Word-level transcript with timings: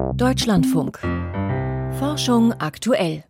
Deutschlandfunk. 0.00 0.98
Forschung 1.98 2.52
aktuell. 2.54 3.24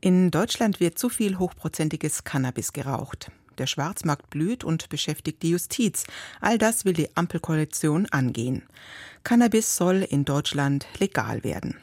In 0.00 0.30
Deutschland 0.30 0.78
wird 0.78 0.98
zu 0.98 1.08
viel 1.08 1.38
hochprozentiges 1.38 2.24
Cannabis 2.24 2.72
geraucht. 2.72 3.30
Der 3.58 3.66
Schwarzmarkt 3.66 4.30
blüht 4.30 4.62
und 4.62 4.88
beschäftigt 4.88 5.42
die 5.42 5.50
Justiz. 5.50 6.04
All 6.40 6.58
das 6.58 6.84
will 6.84 6.92
die 6.92 7.16
Ampelkoalition 7.16 8.06
angehen. 8.10 8.62
Cannabis 9.24 9.76
soll 9.76 10.02
in 10.02 10.24
Deutschland 10.24 10.86
legal 10.98 11.42
werden. 11.42 11.76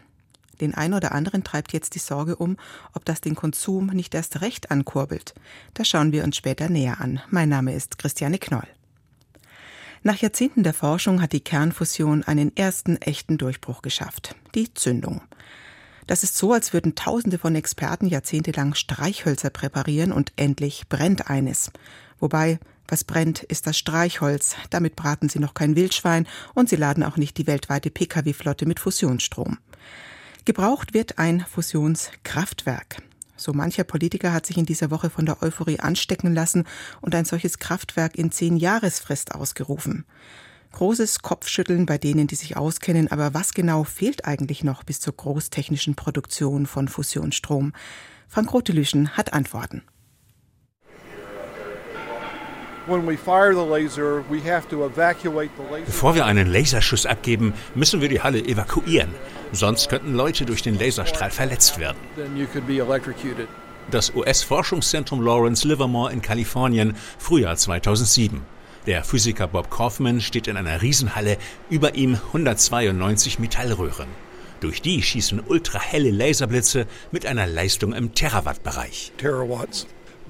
Den 0.62 0.74
einen 0.74 0.94
oder 0.94 1.12
anderen 1.14 1.44
treibt 1.44 1.74
jetzt 1.74 1.96
die 1.96 2.00
Sorge 2.00 2.36
um, 2.36 2.58
ob 2.94 3.06
das 3.06 3.22
den 3.22 3.36
Konsum 3.36 3.88
nicht 3.88 4.16
erst 4.16 4.42
recht 4.42 4.72
ankurbelt. 4.72 5.34
Das 5.74 5.88
schauen 5.88 6.12
wir 6.12 6.24
uns 6.24 6.38
später 6.38 6.70
näher 6.70 7.02
an. 7.02 7.22
Mein 7.30 7.50
Name 7.50 7.74
ist 7.74 7.98
Christiane 7.98 8.40
Knoll. 8.40 8.68
Nach 10.04 10.18
Jahrzehnten 10.18 10.64
der 10.64 10.74
Forschung 10.74 11.22
hat 11.22 11.34
die 11.34 11.40
Kernfusion 11.42 12.24
einen 12.24 12.56
ersten 12.56 12.98
echten 12.98 13.38
Durchbruch 13.38 13.82
geschafft. 13.82 14.36
Die 14.56 14.74
Zündung. 14.74 15.22
Das 16.06 16.24
ist 16.24 16.38
so, 16.38 16.54
als 16.54 16.72
würden 16.72 16.96
Tausende 16.96 17.38
von 17.38 17.56
Experten 17.56 18.08
jahrzehntelang 18.08 18.76
Streichhölzer 18.76 19.50
präparieren 19.50 20.14
und 20.14 20.32
endlich 20.38 20.88
brennt 20.88 21.30
eines. 21.30 21.72
Wobei, 22.20 22.60
was 22.88 23.04
brennt, 23.04 23.44
ist 23.44 23.68
das 23.68 23.78
Streichholz. 23.78 24.56
Damit 24.70 24.96
braten 24.96 25.28
sie 25.28 25.40
noch 25.40 25.54
kein 25.54 25.76
Wildschwein 25.76 26.26
und 26.54 26.70
sie 26.70 26.78
laden 26.78 27.04
auch 27.04 27.18
nicht 27.18 27.38
die 27.38 27.48
weltweite 27.48 27.90
Pkw-Flotte 27.90 28.66
mit 28.66 28.80
Fusionsstrom. 28.80 29.58
Gebraucht 30.46 30.94
wird 30.94 31.18
ein 31.18 31.42
Fusionskraftwerk. 31.42 33.04
So 33.38 33.54
mancher 33.54 33.84
Politiker 33.84 34.34
hat 34.34 34.46
sich 34.46 34.58
in 34.58 34.66
dieser 34.66 34.92
Woche 34.92 35.10
von 35.10 35.26
der 35.26 35.42
Euphorie 35.42 35.80
anstecken 35.80 36.34
lassen 36.34 36.66
und 37.02 37.16
ein 37.16 37.26
solches 37.26 37.60
Kraftwerk 37.60 38.16
in 38.18 38.32
zehn 38.32 38.58
Jahresfrist 38.58 39.36
ausgerufen. 39.36 40.06
Großes 40.74 41.22
Kopfschütteln 41.22 41.86
bei 41.86 41.98
denen, 41.98 42.28
die 42.28 42.36
sich 42.36 42.58
auskennen, 42.58 43.10
aber 43.10 43.34
was 43.34 43.54
genau 43.54 43.84
fehlt 43.84 44.26
eigentlich 44.26 44.64
noch 44.64 44.84
bis 44.84 45.00
zur 45.00 45.16
großtechnischen 45.16 45.96
Produktion 45.96 46.66
von 46.66 46.88
Fusionsstrom? 46.88 47.74
Frank 48.28 48.54
Rotelüschen 48.54 49.16
hat 49.16 49.34
Antworten. 49.34 49.84
Bevor 55.86 56.16
wir 56.16 56.26
einen 56.26 56.48
Laserschuss 56.48 57.06
abgeben, 57.06 57.54
müssen 57.76 58.02
wir 58.02 58.10
die 58.10 58.22
Halle 58.22 58.40
evakuieren. 58.40 59.14
Sonst 59.52 59.90
könnten 59.90 60.14
Leute 60.14 60.46
durch 60.46 60.62
den 60.62 60.80
Laserstrahl 60.80 61.32
verletzt 61.32 61.80
werden. 61.80 61.98
Das 63.92 64.14
US-Forschungszentrum 64.14 65.22
Lawrence 65.22 65.68
Livermore 65.68 66.12
in 66.12 66.22
Kalifornien, 66.22 66.96
Frühjahr 67.18 67.56
2007. 67.56 68.42
Der 68.86 69.04
Physiker 69.04 69.48
Bob 69.48 69.70
Kaufman 69.70 70.22
steht 70.22 70.48
in 70.48 70.56
einer 70.56 70.82
Riesenhalle, 70.82 71.38
über 71.70 71.96
ihm 71.96 72.16
192 72.16 73.40
Metallröhren. 73.40 74.08
Durch 74.62 74.82
die 74.82 75.04
schießen 75.04 75.42
ultrahelle 75.46 76.10
Laserblitze 76.10 76.88
mit 77.12 77.26
einer 77.26 77.48
Leistung 77.48 77.94
im 77.94 78.14
Terawatt-Bereich. 78.14 79.12
Terawatts, 79.18 79.88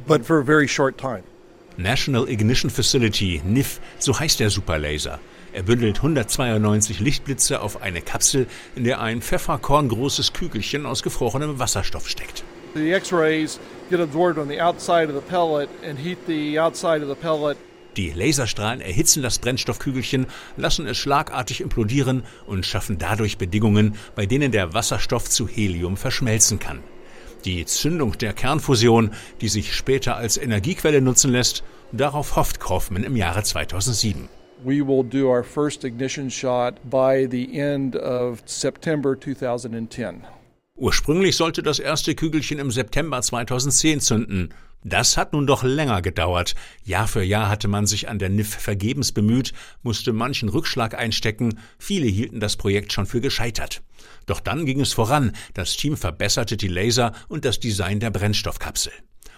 but 0.07 0.25
for 0.25 0.39
a 0.39 0.43
very 0.43 0.67
short 0.67 0.97
time. 0.97 1.23
National 1.77 2.27
Ignition 2.27 2.71
Facility, 2.71 3.39
NIF, 3.45 3.79
so 3.99 4.19
heißt 4.19 4.39
der 4.39 4.49
Superlaser. 4.49 5.19
Er 5.53 5.61
bündelt 5.61 5.97
192 5.97 6.99
Lichtblitze 6.99 7.61
auf 7.61 7.83
eine 7.83 8.01
Kapsel, 8.01 8.47
in 8.75 8.83
der 8.83 8.99
ein 8.99 9.21
pfefferkorngroßes 9.21 10.33
Kügelchen 10.33 10.87
aus 10.87 11.03
gefrorenem 11.03 11.59
Wasserstoff 11.59 12.09
steckt. 12.09 12.43
The 12.73 12.91
X-rays 12.93 13.59
get 13.91 13.99
absorbed 13.99 14.39
on 14.39 14.49
the 14.49 14.59
outside 14.59 15.07
of 15.07 15.15
the 15.15 15.29
pellet 15.29 15.69
and 15.87 15.99
heat 15.99 16.17
the 16.25 16.59
outside 16.59 17.03
of 17.03 17.09
the 17.09 17.15
pellet. 17.15 17.57
Die 17.95 18.11
Laserstrahlen 18.11 18.81
erhitzen 18.81 19.21
das 19.21 19.37
Brennstoffkügelchen, 19.37 20.25
lassen 20.55 20.87
es 20.87 20.97
schlagartig 20.97 21.61
implodieren 21.61 22.23
und 22.47 22.65
schaffen 22.65 22.97
dadurch 22.97 23.37
Bedingungen, 23.37 23.95
bei 24.15 24.25
denen 24.25 24.51
der 24.51 24.73
Wasserstoff 24.73 25.29
zu 25.29 25.47
Helium 25.47 25.95
verschmelzen 25.95 26.57
kann. 26.59 26.79
Die 27.45 27.65
Zündung 27.65 28.17
der 28.17 28.33
Kernfusion, 28.33 29.11
die 29.41 29.47
sich 29.47 29.73
später 29.73 30.17
als 30.17 30.37
Energiequelle 30.37 31.01
nutzen 31.01 31.31
lässt, 31.31 31.63
darauf 31.91 32.35
hofft 32.35 32.59
Kaufmann 32.59 33.03
im 33.03 33.15
Jahre 33.15 33.43
2007. 33.43 34.29
We 34.63 34.85
will 34.85 35.03
do 35.03 35.29
our 35.29 35.43
first 35.43 35.83
ignition 35.83 36.31
shot 36.31 36.75
by 36.89 37.27
the 37.29 37.59
end 37.59 37.95
of 37.95 38.41
September 38.45 39.19
2010. 39.19 40.23
Ursprünglich 40.75 41.35
sollte 41.35 41.63
das 41.63 41.79
erste 41.79 42.15
Kügelchen 42.15 42.59
im 42.59 42.71
September 42.71 43.21
2010 43.21 43.99
zünden. 43.99 44.53
Das 44.83 45.17
hat 45.17 45.33
nun 45.33 45.47
doch 45.47 45.63
länger 45.63 46.01
gedauert. 46.01 46.55
Jahr 46.83 47.07
für 47.07 47.23
Jahr 47.23 47.49
hatte 47.49 47.67
man 47.67 47.87
sich 47.87 48.09
an 48.09 48.19
der 48.19 48.29
NIF 48.29 48.55
vergebens 48.55 49.11
bemüht, 49.11 49.53
musste 49.81 50.13
manchen 50.13 50.49
Rückschlag 50.49 50.97
einstecken, 50.97 51.59
viele 51.79 52.05
hielten 52.05 52.39
das 52.39 52.57
Projekt 52.57 52.93
schon 52.93 53.07
für 53.07 53.19
gescheitert. 53.19 53.81
Doch 54.27 54.39
dann 54.39 54.65
ging 54.65 54.79
es 54.79 54.93
voran, 54.93 55.33
das 55.55 55.75
Team 55.77 55.97
verbesserte 55.97 56.57
die 56.57 56.67
Laser 56.67 57.11
und 57.27 57.43
das 57.43 57.59
Design 57.59 57.99
der 57.99 58.11
Brennstoffkapsel. 58.11 58.93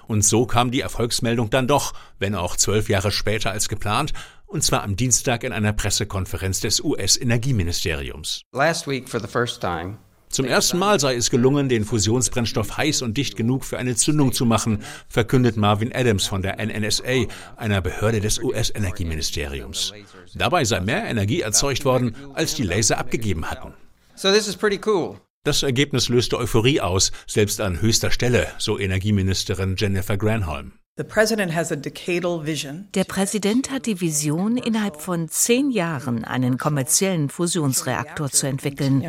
Und 0.10 0.26
so 0.26 0.48
kam 0.48 0.72
die 0.72 0.82
Erfolgsmeldung 0.82 1.52
dann 1.52 1.68
doch, 1.68 1.94
wenn 2.18 2.34
auch 2.34 2.56
zwölf 2.58 2.90
Jahre 2.90 3.12
später 3.12 3.52
als 3.52 3.70
geplant, 3.70 4.12
und 4.48 4.64
zwar 4.64 4.82
am 4.82 4.96
Dienstag 4.96 5.44
in 5.44 5.52
einer 5.54 5.72
Pressekonferenz 5.72 6.62
des 6.62 6.84
US-Energieministeriums. 6.84 8.42
Last 8.52 8.88
week 8.88 9.08
for 9.08 9.20
the 9.20 9.28
first 9.28 9.62
time 9.62 10.00
zum 10.30 10.46
ersten 10.46 10.78
Mal 10.78 11.00
sei 11.00 11.16
es 11.16 11.32
gelungen, 11.32 11.70
den 11.70 11.86
Fusionsbrennstoff 11.86 12.78
heiß 12.78 13.02
und 13.02 13.18
dicht 13.18 13.36
genug 13.36 13.66
für 13.66 13.80
eine 13.80 13.96
Zündung 13.96 14.32
zu 14.32 14.46
machen, 14.46 14.84
verkündet 15.08 15.58
Marvin 15.58 15.92
Adams 15.94 16.28
von 16.28 16.44
der 16.44 16.64
NNSA, 16.64 17.26
einer 17.58 17.82
Behörde 17.82 18.20
des 18.20 18.38
US-Energieministeriums. 18.38 19.92
Dabei 20.36 20.66
sei 20.66 20.82
mehr 20.82 21.06
Energie 21.06 21.42
erzeugt 21.42 21.84
worden, 21.84 22.16
als 22.36 22.54
die 22.54 22.62
Laser 22.62 23.00
abgegeben 23.00 23.50
hatten. 23.50 23.74
Das 25.46 25.64
Ergebnis 25.64 26.10
löste 26.10 26.38
Euphorie 26.38 26.82
aus, 26.82 27.14
selbst 27.26 27.62
an 27.62 27.80
höchster 27.80 28.12
Stelle, 28.12 28.48
so 28.58 28.78
Energieministerin 28.78 29.76
Jennifer 29.78 30.18
Granholm. 30.18 30.74
Der 30.98 31.06
Präsident 31.06 31.54
hat 33.72 33.86
die 33.86 34.02
Vision, 34.02 34.58
innerhalb 34.58 35.00
von 35.00 35.30
zehn 35.30 35.72
Jahren 35.72 36.26
einen 36.26 36.58
kommerziellen 36.58 37.30
Fusionsreaktor 37.30 38.30
zu 38.30 38.48
entwickeln. 38.48 39.02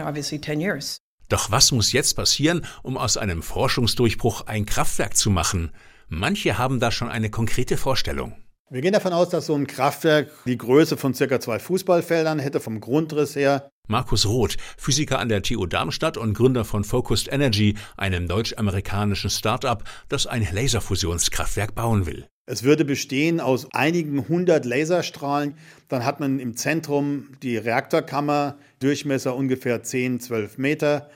Doch 1.28 1.50
was 1.50 1.72
muss 1.72 1.90
jetzt 1.90 2.14
passieren, 2.14 2.64
um 2.84 2.96
aus 2.96 3.16
einem 3.16 3.42
Forschungsdurchbruch 3.42 4.46
ein 4.46 4.66
Kraftwerk 4.66 5.16
zu 5.16 5.30
machen? 5.30 5.72
Manche 6.08 6.58
haben 6.58 6.78
da 6.78 6.92
schon 6.92 7.08
eine 7.08 7.30
konkrete 7.30 7.76
Vorstellung. 7.76 8.36
Wir 8.70 8.82
gehen 8.82 8.92
davon 8.92 9.12
aus, 9.12 9.30
dass 9.30 9.46
so 9.46 9.56
ein 9.56 9.66
Kraftwerk 9.66 10.30
die 10.46 10.56
Größe 10.56 10.96
von 10.96 11.12
circa 11.12 11.40
zwei 11.40 11.58
Fußballfeldern 11.58 12.38
hätte, 12.38 12.60
vom 12.60 12.80
Grundriss 12.80 13.34
her. 13.34 13.68
Markus 13.90 14.24
Roth, 14.24 14.56
Physiker 14.78 15.18
an 15.18 15.28
der 15.28 15.42
TU 15.42 15.66
Darmstadt 15.66 16.16
und 16.16 16.34
Gründer 16.34 16.64
von 16.64 16.84
Focused 16.84 17.30
Energy, 17.30 17.74
einem 17.96 18.28
deutsch-amerikanischen 18.28 19.30
Start-up, 19.30 19.82
das 20.08 20.28
ein 20.28 20.46
Laserfusionskraftwerk 20.50 21.74
bauen 21.74 22.06
will. 22.06 22.26
Es 22.46 22.62
würde 22.62 22.84
bestehen 22.84 23.40
aus 23.40 23.66
einigen 23.72 24.28
hundert 24.28 24.64
Laserstrahlen. 24.64 25.54
Dann 25.88 26.04
hat 26.04 26.20
man 26.20 26.38
im 26.38 26.56
Zentrum 26.56 27.30
die 27.42 27.56
Reaktorkammer, 27.56 28.58
Durchmesser 28.78 29.34
ungefähr 29.34 29.82
10, 29.82 30.20
12 30.20 30.58
Meter. 30.58 31.10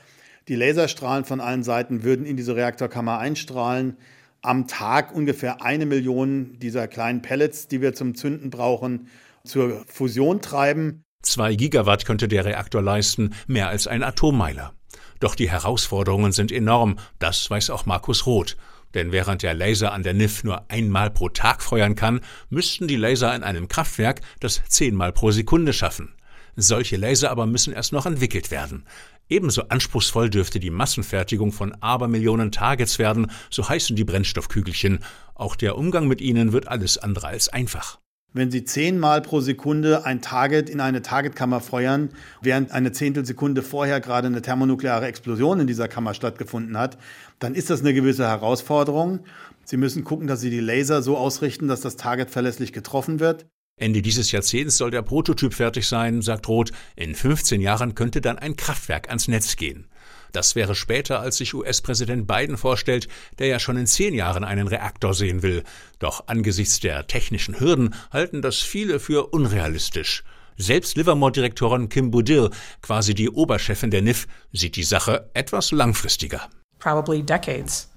Die 0.49 0.55
Laserstrahlen 0.55 1.23
von 1.23 1.39
allen 1.39 1.63
Seiten 1.63 2.03
würden 2.03 2.25
in 2.25 2.35
diese 2.35 2.57
Reaktorkammer 2.57 3.19
einstrahlen. 3.19 3.97
Am 4.41 4.67
Tag 4.67 5.15
ungefähr 5.15 5.61
eine 5.61 5.85
Million 5.85 6.59
dieser 6.59 6.87
kleinen 6.89 7.21
Pellets, 7.21 7.69
die 7.69 7.81
wir 7.81 7.93
zum 7.93 8.15
Zünden 8.15 8.49
brauchen, 8.49 9.07
zur 9.45 9.83
Fusion 9.87 10.41
treiben. 10.41 11.05
Zwei 11.21 11.55
Gigawatt 11.55 12.05
könnte 12.05 12.27
der 12.27 12.45
Reaktor 12.45 12.81
leisten, 12.81 13.33
mehr 13.47 13.67
als 13.67 13.87
ein 13.87 14.03
Atommeiler. 14.03 14.73
Doch 15.19 15.35
die 15.35 15.49
Herausforderungen 15.49 16.31
sind 16.31 16.51
enorm, 16.51 16.97
das 17.19 17.49
weiß 17.49 17.71
auch 17.71 17.85
Markus 17.85 18.25
Roth. 18.25 18.57
Denn 18.93 19.11
während 19.11 19.43
der 19.43 19.53
Laser 19.53 19.91
an 19.91 20.03
der 20.03 20.13
NIF 20.13 20.43
nur 20.43 20.69
einmal 20.69 21.11
pro 21.11 21.29
Tag 21.29 21.61
feuern 21.61 21.95
kann, 21.95 22.21
müssten 22.49 22.87
die 22.87 22.95
Laser 22.95 23.35
in 23.35 23.43
einem 23.43 23.67
Kraftwerk 23.67 24.21
das 24.39 24.61
zehnmal 24.69 25.11
pro 25.11 25.31
Sekunde 25.31 25.73
schaffen. 25.73 26.15
Solche 26.55 26.95
Laser 26.95 27.31
aber 27.31 27.45
müssen 27.45 27.73
erst 27.73 27.91
noch 27.91 28.05
entwickelt 28.05 28.51
werden. 28.51 28.85
Ebenso 29.27 29.63
anspruchsvoll 29.63 30.29
dürfte 30.29 30.59
die 30.59 30.69
Massenfertigung 30.69 31.51
von 31.51 31.73
Abermillionen 31.81 32.51
Targets 32.51 32.99
werden, 32.99 33.31
so 33.49 33.67
heißen 33.67 33.95
die 33.95 34.05
Brennstoffkügelchen. 34.05 34.99
Auch 35.33 35.55
der 35.55 35.77
Umgang 35.77 36.07
mit 36.07 36.21
ihnen 36.21 36.53
wird 36.53 36.67
alles 36.67 36.97
andere 36.97 37.27
als 37.27 37.49
einfach. 37.49 37.99
Wenn 38.35 38.51
Sie 38.51 38.65
zehnmal 38.65 39.21
pro 39.21 39.39
Sekunde 39.39 40.03
ein 40.03 40.19
Target 40.19 40.69
in 40.69 40.81
eine 40.81 41.01
Targetkammer 41.01 41.61
feuern, 41.61 42.09
während 42.41 42.69
eine 42.73 42.91
Zehntelsekunde 42.91 43.61
vorher 43.61 44.01
gerade 44.01 44.27
eine 44.27 44.41
thermonukleare 44.41 45.07
Explosion 45.07 45.61
in 45.61 45.67
dieser 45.67 45.87
Kammer 45.87 46.13
stattgefunden 46.13 46.77
hat, 46.77 46.97
dann 47.39 47.55
ist 47.55 47.69
das 47.69 47.79
eine 47.79 47.93
gewisse 47.93 48.27
Herausforderung. 48.27 49.21
Sie 49.63 49.77
müssen 49.77 50.03
gucken, 50.03 50.27
dass 50.27 50.41
Sie 50.41 50.49
die 50.49 50.59
Laser 50.59 51.01
so 51.01 51.15
ausrichten, 51.15 51.69
dass 51.69 51.79
das 51.79 51.95
Target 51.95 52.29
verlässlich 52.29 52.73
getroffen 52.73 53.21
wird. 53.21 53.45
Ende 53.77 54.01
dieses 54.01 54.31
Jahrzehnts 54.31 54.77
soll 54.77 54.89
der 54.89 55.01
Prototyp 55.01 55.53
fertig 55.53 55.85
sein, 55.85 56.21
sagt 56.21 56.47
Roth. 56.47 56.71
In 56.95 57.13
15 57.13 57.59
Jahren 57.59 57.93
könnte 57.93 58.21
dann 58.21 58.39
ein 58.39 58.55
Kraftwerk 58.55 59.09
ans 59.09 59.27
Netz 59.27 59.57
gehen. 59.57 59.87
Das 60.31 60.55
wäre 60.55 60.75
später, 60.75 61.19
als 61.19 61.37
sich 61.37 61.53
US-Präsident 61.53 62.25
Biden 62.25 62.57
vorstellt, 62.57 63.09
der 63.37 63.47
ja 63.47 63.59
schon 63.59 63.75
in 63.75 63.85
zehn 63.85 64.13
Jahren 64.13 64.45
einen 64.45 64.69
Reaktor 64.69 65.13
sehen 65.13 65.43
will. 65.43 65.63
Doch 65.99 66.27
angesichts 66.27 66.79
der 66.79 67.07
technischen 67.07 67.59
Hürden 67.59 67.93
halten 68.11 68.41
das 68.41 68.59
viele 68.59 69.01
für 69.01 69.27
unrealistisch. 69.27 70.23
Selbst 70.55 70.95
Livermore-Direktorin 70.95 71.89
Kim 71.89 72.11
Boudil, 72.11 72.51
quasi 72.81 73.13
die 73.13 73.29
Oberchefin 73.29 73.91
der 73.91 74.01
NIF, 74.01 74.27
sieht 74.53 74.77
die 74.77 74.83
Sache 74.83 75.29
etwas 75.33 75.71
langfristiger. 75.71 76.49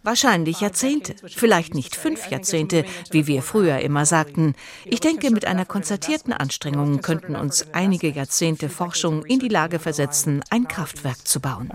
Wahrscheinlich 0.03 0.61
Jahrzehnte, 0.61 1.15
vielleicht 1.27 1.75
nicht 1.75 1.95
fünf 1.95 2.31
Jahrzehnte, 2.31 2.85
wie 3.11 3.27
wir 3.27 3.43
früher 3.43 3.81
immer 3.81 4.07
sagten. 4.07 4.55
Ich 4.85 5.01
denke, 5.01 5.31
mit 5.31 5.47
einer 5.47 5.67
konzertierten 5.67 6.33
Anstrengung 6.33 7.03
könnten 7.03 7.37
uns 7.37 7.67
einige 7.73 8.09
Jahrzehnte 8.09 8.69
Forschung 8.69 9.25
in 9.27 9.39
die 9.39 9.49
Lage 9.49 9.79
versetzen, 9.79 10.43
ein 10.51 10.67
Kraftwerk 10.67 11.29
zu 11.29 11.41
bauen. 11.41 11.71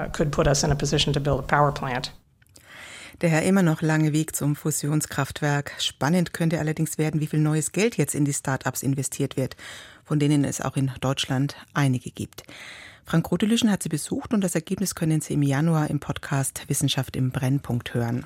Daher 3.19 3.44
immer 3.44 3.62
noch 3.62 3.81
lange 3.81 4.12
Weg 4.12 4.36
zum 4.36 4.56
Fusionskraftwerk. 4.56 5.74
Spannend 5.77 6.33
könnte 6.33 6.60
allerdings 6.60 6.98
werden, 6.98 7.21
wie 7.21 7.27
viel 7.27 7.39
neues 7.39 7.71
Geld 7.71 7.95
jetzt 7.98 8.15
in 8.15 8.25
die 8.25 8.33
Start-ups 8.33 8.83
investiert 8.83 9.38
wird, 9.38 9.56
von 10.04 10.19
denen 10.19 10.44
es 10.44 10.62
auch 10.62 10.75
in 10.75 10.92
Deutschland 11.00 11.56
einige 11.74 12.10
gibt. 12.10 12.44
Frank 13.06 13.30
Rotelüschen 13.30 13.70
hat 13.70 13.84
sie 13.84 13.90
besucht 13.90 14.34
und 14.34 14.42
das 14.42 14.56
Ergebnis 14.56 14.96
können 14.96 15.22
Sie 15.22 15.34
im 15.34 15.44
Januar 15.44 15.90
im 15.90 16.00
Podcast 16.00 16.64
Wissenschaft 16.68 17.16
im 17.16 17.32
Brennpunkt 17.32 17.94
hören. 17.94 18.26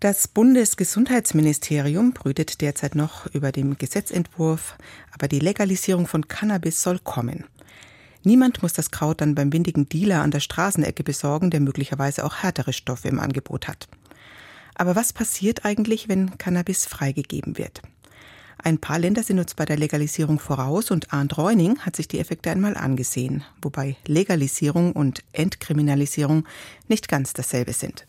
Das 0.00 0.28
Bundesgesundheitsministerium 0.28 2.12
brütet 2.12 2.60
derzeit 2.60 2.94
noch 2.94 3.26
über 3.26 3.50
den 3.50 3.76
Gesetzentwurf, 3.76 4.76
aber 5.12 5.26
die 5.26 5.40
Legalisierung 5.40 6.06
von 6.06 6.28
Cannabis 6.28 6.82
soll 6.82 7.00
kommen. 7.00 7.44
Niemand 8.22 8.62
muss 8.62 8.72
das 8.72 8.90
Kraut 8.90 9.20
dann 9.20 9.34
beim 9.34 9.52
windigen 9.52 9.88
Dealer 9.88 10.22
an 10.22 10.30
der 10.30 10.40
Straßenecke 10.40 11.02
besorgen, 11.02 11.50
der 11.50 11.60
möglicherweise 11.60 12.24
auch 12.24 12.36
härtere 12.36 12.72
Stoffe 12.72 13.08
im 13.08 13.18
Angebot 13.18 13.68
hat. 13.68 13.88
Aber 14.74 14.94
was 14.94 15.12
passiert 15.12 15.64
eigentlich, 15.64 16.08
wenn 16.08 16.38
Cannabis 16.38 16.86
freigegeben 16.86 17.58
wird? 17.58 17.82
Ein 18.62 18.78
paar 18.78 18.98
Länder 18.98 19.22
sind 19.22 19.38
uns 19.38 19.54
bei 19.54 19.64
der 19.64 19.76
Legalisierung 19.76 20.38
voraus 20.40 20.90
und 20.90 21.12
Arndt 21.12 21.38
Reuning 21.38 21.78
hat 21.80 21.96
sich 21.96 22.08
die 22.08 22.18
Effekte 22.18 22.50
einmal 22.50 22.76
angesehen, 22.76 23.44
wobei 23.62 23.96
Legalisierung 24.06 24.92
und 24.92 25.22
Entkriminalisierung 25.32 26.44
nicht 26.88 27.08
ganz 27.08 27.32
dasselbe 27.32 27.72
sind. 27.72 28.06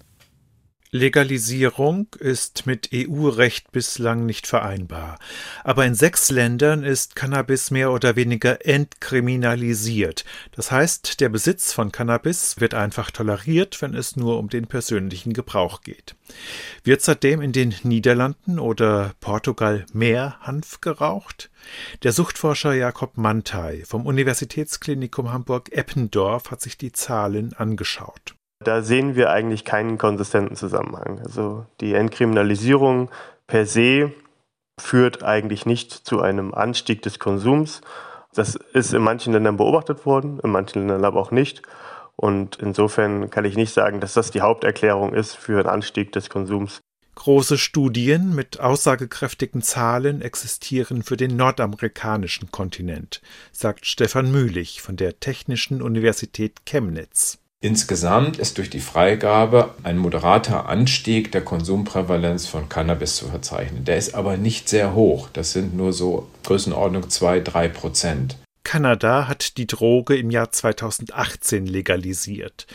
Legalisierung 0.91 2.07
ist 2.17 2.65
mit 2.65 2.89
EU-Recht 2.91 3.71
bislang 3.71 4.25
nicht 4.25 4.47
vereinbar. 4.47 5.19
Aber 5.63 5.85
in 5.85 5.93
sechs 5.93 6.31
Ländern 6.31 6.83
ist 6.83 7.15
Cannabis 7.15 7.69
mehr 7.69 7.91
oder 7.91 8.15
weniger 8.15 8.65
entkriminalisiert. 8.65 10.25
Das 10.51 10.71
heißt, 10.71 11.19
der 11.19 11.29
Besitz 11.29 11.73
von 11.73 11.91
Cannabis 11.91 12.59
wird 12.59 12.73
einfach 12.73 13.11
toleriert, 13.11 13.83
wenn 13.83 13.93
es 13.93 14.15
nur 14.15 14.39
um 14.39 14.49
den 14.49 14.65
persönlichen 14.65 15.33
Gebrauch 15.33 15.81
geht. 15.81 16.15
Wird 16.83 17.01
seitdem 17.01 17.41
in 17.41 17.51
den 17.51 17.75
Niederlanden 17.83 18.57
oder 18.57 19.13
Portugal 19.19 19.85
mehr 19.93 20.37
Hanf 20.41 20.81
geraucht? 20.81 21.51
Der 22.01 22.13
Suchtforscher 22.13 22.73
Jakob 22.73 23.15
Mantei 23.15 23.83
vom 23.85 24.07
Universitätsklinikum 24.07 25.31
Hamburg-Eppendorf 25.31 26.49
hat 26.49 26.61
sich 26.61 26.77
die 26.77 26.91
Zahlen 26.91 27.53
angeschaut. 27.53 28.38
Da 28.63 28.81
sehen 28.81 29.15
wir 29.15 29.29
eigentlich 29.29 29.63
keinen 29.63 29.97
konsistenten 29.97 30.55
Zusammenhang. 30.55 31.19
Also 31.23 31.65
die 31.79 31.93
Entkriminalisierung 31.93 33.09
per 33.47 33.65
se 33.65 34.11
führt 34.79 35.23
eigentlich 35.23 35.65
nicht 35.65 35.91
zu 35.91 36.21
einem 36.21 36.53
Anstieg 36.53 37.01
des 37.01 37.19
Konsums. 37.19 37.81
Das 38.33 38.55
ist 38.73 38.93
in 38.93 39.01
manchen 39.01 39.33
Ländern 39.33 39.57
beobachtet 39.57 40.05
worden, 40.05 40.39
in 40.43 40.51
manchen 40.51 40.79
Ländern 40.79 41.05
aber 41.05 41.19
auch 41.19 41.31
nicht. 41.31 41.61
Und 42.15 42.57
insofern 42.57 43.29
kann 43.29 43.45
ich 43.45 43.55
nicht 43.55 43.73
sagen, 43.73 44.01
dass 44.01 44.13
das 44.13 44.31
die 44.31 44.41
Haupterklärung 44.41 45.13
ist 45.13 45.35
für 45.35 45.59
einen 45.59 45.69
Anstieg 45.69 46.11
des 46.11 46.29
Konsums. 46.29 46.81
Große 47.15 47.57
Studien 47.57 48.35
mit 48.35 48.59
aussagekräftigen 48.59 49.61
Zahlen 49.61 50.21
existieren 50.21 51.03
für 51.03 51.17
den 51.17 51.35
nordamerikanischen 51.35 52.51
Kontinent, 52.51 53.21
sagt 53.51 53.85
Stefan 53.85 54.31
Mühlich 54.31 54.81
von 54.81 54.95
der 54.95 55.19
Technischen 55.19 55.81
Universität 55.81 56.65
Chemnitz. 56.65 57.39
Insgesamt 57.61 58.39
ist 58.39 58.57
durch 58.57 58.69
die 58.69 58.79
Freigabe 58.79 59.73
ein 59.83 59.97
moderater 59.97 60.69
Anstieg 60.69 61.33
der 61.33 61.43
Konsumprävalenz 61.43 62.47
von 62.47 62.69
Cannabis 62.69 63.17
zu 63.17 63.27
verzeichnen. 63.27 63.83
Der 63.83 63.97
ist 63.97 64.15
aber 64.15 64.37
nicht 64.37 64.69
sehr 64.69 64.95
hoch. 64.95 65.27
Das 65.33 65.51
sind 65.51 65.75
nur 65.75 65.91
so 65.91 66.29
Größenordnung 66.45 67.09
2, 67.09 67.41
3 67.41 67.67
Prozent. 67.67 68.37
Kanada 68.69 69.27
hat 69.27 69.57
die 69.57 69.65
Droge 69.65 70.15
im 70.15 70.29
Jahr 70.29 70.51
2018 70.51 71.65
legalisiert. 71.65 72.67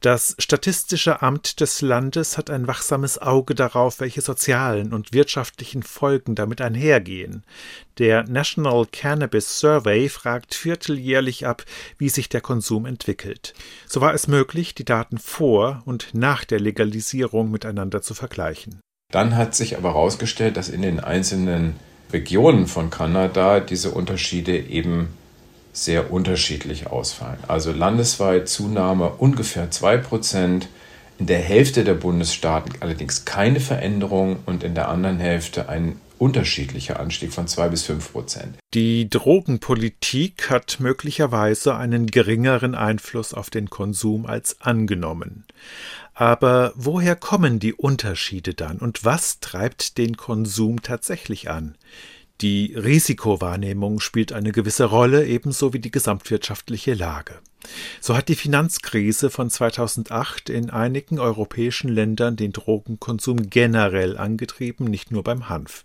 Das 0.00 0.36
Statistische 0.38 1.22
Amt 1.22 1.58
des 1.58 1.82
Landes 1.82 2.38
hat 2.38 2.50
ein 2.50 2.68
wachsames 2.68 3.20
Auge 3.20 3.56
darauf, 3.56 3.98
welche 3.98 4.20
sozialen 4.20 4.92
und 4.92 5.12
wirtschaftlichen 5.12 5.82
Folgen 5.82 6.36
damit 6.36 6.60
einhergehen. 6.60 7.42
Der 7.98 8.22
National 8.28 8.86
Cannabis 8.92 9.58
Survey 9.58 10.08
fragt 10.08 10.54
vierteljährlich 10.54 11.48
ab, 11.48 11.64
wie 11.98 12.10
sich 12.10 12.28
der 12.28 12.42
Konsum 12.42 12.86
entwickelt. 12.86 13.52
So 13.88 14.00
war 14.00 14.14
es 14.14 14.28
möglich, 14.28 14.76
die 14.76 14.84
Daten 14.84 15.18
vor 15.18 15.82
und 15.84 16.10
nach 16.12 16.44
der 16.44 16.60
Legalisierung 16.60 17.50
miteinander 17.50 18.02
zu 18.02 18.14
vergleichen. 18.14 18.78
Dann 19.10 19.34
hat 19.34 19.56
sich 19.56 19.76
aber 19.76 19.94
herausgestellt, 19.94 20.56
dass 20.56 20.68
in 20.68 20.82
den 20.82 21.00
einzelnen 21.00 21.74
Regionen 22.12 22.68
von 22.68 22.90
Kanada 22.90 23.58
diese 23.58 23.90
Unterschiede 23.90 24.56
eben 24.56 25.08
sehr 25.72 26.12
unterschiedlich 26.12 26.88
ausfallen. 26.88 27.38
Also 27.46 27.72
landesweit 27.72 28.48
Zunahme 28.48 29.10
ungefähr 29.10 29.70
2%, 29.70 30.62
in 31.18 31.26
der 31.26 31.40
Hälfte 31.40 31.84
der 31.84 31.94
Bundesstaaten 31.94 32.72
allerdings 32.80 33.26
keine 33.26 33.60
Veränderung 33.60 34.38
und 34.46 34.64
in 34.64 34.74
der 34.74 34.88
anderen 34.88 35.18
Hälfte 35.18 35.68
ein 35.68 36.00
unterschiedlicher 36.20 37.00
Anstieg 37.00 37.32
von 37.32 37.46
2 37.46 37.68
bis 37.68 37.84
5 37.84 38.12
Prozent. 38.12 38.56
Die 38.74 39.08
Drogenpolitik 39.08 40.50
hat 40.50 40.78
möglicherweise 40.78 41.76
einen 41.76 42.06
geringeren 42.06 42.74
Einfluss 42.74 43.32
auf 43.34 43.50
den 43.50 43.70
Konsum 43.70 44.26
als 44.26 44.60
angenommen. 44.60 45.46
Aber 46.14 46.72
woher 46.74 47.16
kommen 47.16 47.58
die 47.58 47.72
Unterschiede 47.72 48.52
dann 48.52 48.78
und 48.78 49.04
was 49.04 49.40
treibt 49.40 49.96
den 49.96 50.16
Konsum 50.16 50.82
tatsächlich 50.82 51.50
an? 51.50 51.74
Die 52.40 52.74
Risikowahrnehmung 52.74 54.00
spielt 54.00 54.32
eine 54.32 54.52
gewisse 54.52 54.84
Rolle, 54.84 55.26
ebenso 55.26 55.74
wie 55.74 55.78
die 55.78 55.90
gesamtwirtschaftliche 55.90 56.94
Lage. 56.94 57.34
So 58.00 58.16
hat 58.16 58.28
die 58.28 58.34
Finanzkrise 58.34 59.28
von 59.28 59.50
2008 59.50 60.48
in 60.48 60.70
einigen 60.70 61.18
europäischen 61.18 61.88
Ländern 61.88 62.36
den 62.36 62.52
Drogenkonsum 62.52 63.50
generell 63.50 64.16
angetrieben, 64.16 64.86
nicht 64.86 65.10
nur 65.10 65.22
beim 65.22 65.50
Hanf. 65.50 65.84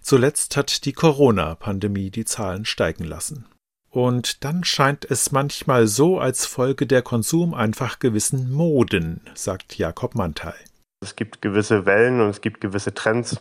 Zuletzt 0.00 0.56
hat 0.56 0.86
die 0.86 0.94
Corona-Pandemie 0.94 2.10
die 2.10 2.24
Zahlen 2.24 2.64
steigen 2.64 3.04
lassen. 3.04 3.44
Und 3.90 4.44
dann 4.44 4.64
scheint 4.64 5.04
es 5.04 5.32
manchmal 5.32 5.86
so, 5.86 6.18
als 6.18 6.46
folge 6.46 6.86
der 6.86 7.02
Konsum 7.02 7.52
einfach 7.52 7.98
gewissen 7.98 8.50
Moden, 8.50 9.20
sagt 9.34 9.76
Jakob 9.76 10.14
Mantai. 10.14 10.54
Es 11.02 11.16
gibt 11.16 11.42
gewisse 11.42 11.84
Wellen 11.86 12.20
und 12.20 12.30
es 12.30 12.40
gibt 12.40 12.60
gewisse 12.60 12.94
Trends. 12.94 13.38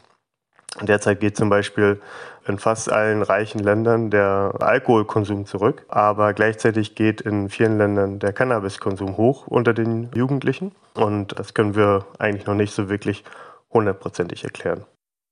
Derzeit 0.82 1.20
geht 1.20 1.36
zum 1.36 1.50
Beispiel 1.50 2.00
in 2.48 2.58
fast 2.58 2.92
allen 2.92 3.22
reichen 3.22 3.60
Ländern 3.60 4.10
der 4.10 4.54
Alkoholkonsum 4.60 5.46
zurück, 5.46 5.86
aber 5.88 6.34
gleichzeitig 6.34 6.96
geht 6.96 7.22
in 7.22 7.50
vielen 7.50 7.78
Ländern 7.78 8.20
der 8.20 8.34
Cannabiskonsum 8.34 9.18
hoch 9.18 9.48
unter 9.48 9.74
den 9.74 10.10
Jugendlichen 10.16 10.72
und 10.94 11.38
das 11.38 11.54
können 11.54 11.76
wir 11.76 12.06
eigentlich 12.18 12.48
noch 12.48 12.56
nicht 12.56 12.74
so 12.74 12.90
wirklich 12.90 13.24
hundertprozentig 13.72 14.44
erklären. 14.44 14.86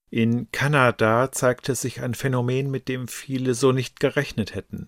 In 0.09 0.51
Kanada 0.51 1.31
zeigte 1.31 1.75
sich 1.75 2.01
ein 2.01 2.13
Phänomen, 2.13 2.71
mit 2.71 2.87
dem 2.87 3.07
viele 3.07 3.53
so 3.53 3.73
nicht 3.73 3.99
gerechnet 3.99 4.55
hätten. 4.55 4.87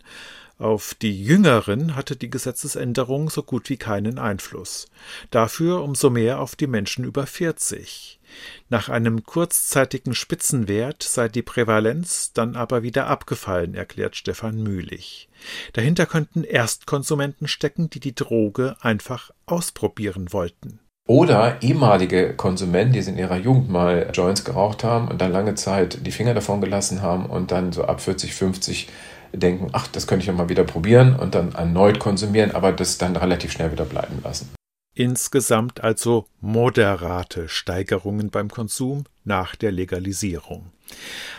Auf 0.60 0.94
die 0.94 1.24
Jüngeren 1.24 1.96
hatte 1.96 2.18
die 2.18 2.30
Gesetzesänderung 2.30 3.30
so 3.30 3.44
gut 3.44 3.70
wie 3.70 3.78
keinen 3.78 4.20
Einfluss. 4.20 4.88
Dafür 5.32 5.82
umso 5.82 6.10
mehr 6.10 6.42
auf 6.42 6.58
die 6.58 6.68
Menschen 6.68 7.06
über 7.06 7.26
40. 7.26 8.20
Nach 8.68 8.90
einem 8.90 9.24
kurzzeitigen 9.24 10.14
Spitzenwert 10.14 11.02
sei 11.02 11.30
die 11.30 11.44
Prävalenz 11.44 12.34
dann 12.34 12.58
aber 12.58 12.84
wieder 12.84 13.08
abgefallen, 13.08 13.74
erklärt 13.74 14.18
Stefan 14.18 14.62
Mühlich. 14.62 15.30
Dahinter 15.72 16.06
könnten 16.06 16.44
Erstkonsumenten 16.44 17.48
stecken, 17.48 17.90
die 17.90 18.02
die 18.02 18.14
Droge 18.14 18.76
einfach 18.82 19.32
ausprobieren 19.46 20.34
wollten. 20.34 20.80
Oder 21.08 21.64
ehemalige 21.64 22.36
Konsumenten, 22.36 22.94
die 22.94 23.00
in 23.00 23.18
ihrer 23.18 23.38
Jugend 23.38 23.70
mal 23.70 24.12
Joints 24.14 24.44
geraucht 24.44 24.84
haben 24.84 25.08
und 25.08 25.22
dann 25.22 25.32
lange 25.32 25.56
Zeit 25.56 26.06
die 26.06 26.12
Finger 26.12 26.34
davon 26.34 26.60
gelassen 26.60 27.02
haben 27.02 27.28
und 27.28 27.52
dann 27.52 27.72
so 27.72 27.86
ab 27.86 28.02
40, 28.02 28.36
50 28.36 28.90
denken, 29.34 29.70
ach, 29.74 29.88
das 29.88 30.08
könnte 30.08 30.22
ich 30.22 30.28
ja 30.28 30.34
mal 30.34 30.50
wieder 30.50 30.64
probieren 30.64 31.16
und 31.16 31.36
dann 31.36 31.54
erneut 31.54 32.00
konsumieren, 32.00 32.52
aber 32.52 32.72
das 32.72 32.98
dann 32.98 33.16
relativ 33.16 33.52
schnell 33.52 33.72
wieder 33.72 33.86
bleiben 33.86 34.20
lassen. 34.24 34.50
Insgesamt 34.96 35.82
also 35.84 36.26
moderate 36.42 37.48
Steigerungen 37.48 38.32
beim 38.32 38.50
Konsum 38.50 39.06
nach 39.24 39.56
der 39.56 39.72
Legalisierung. 39.72 40.72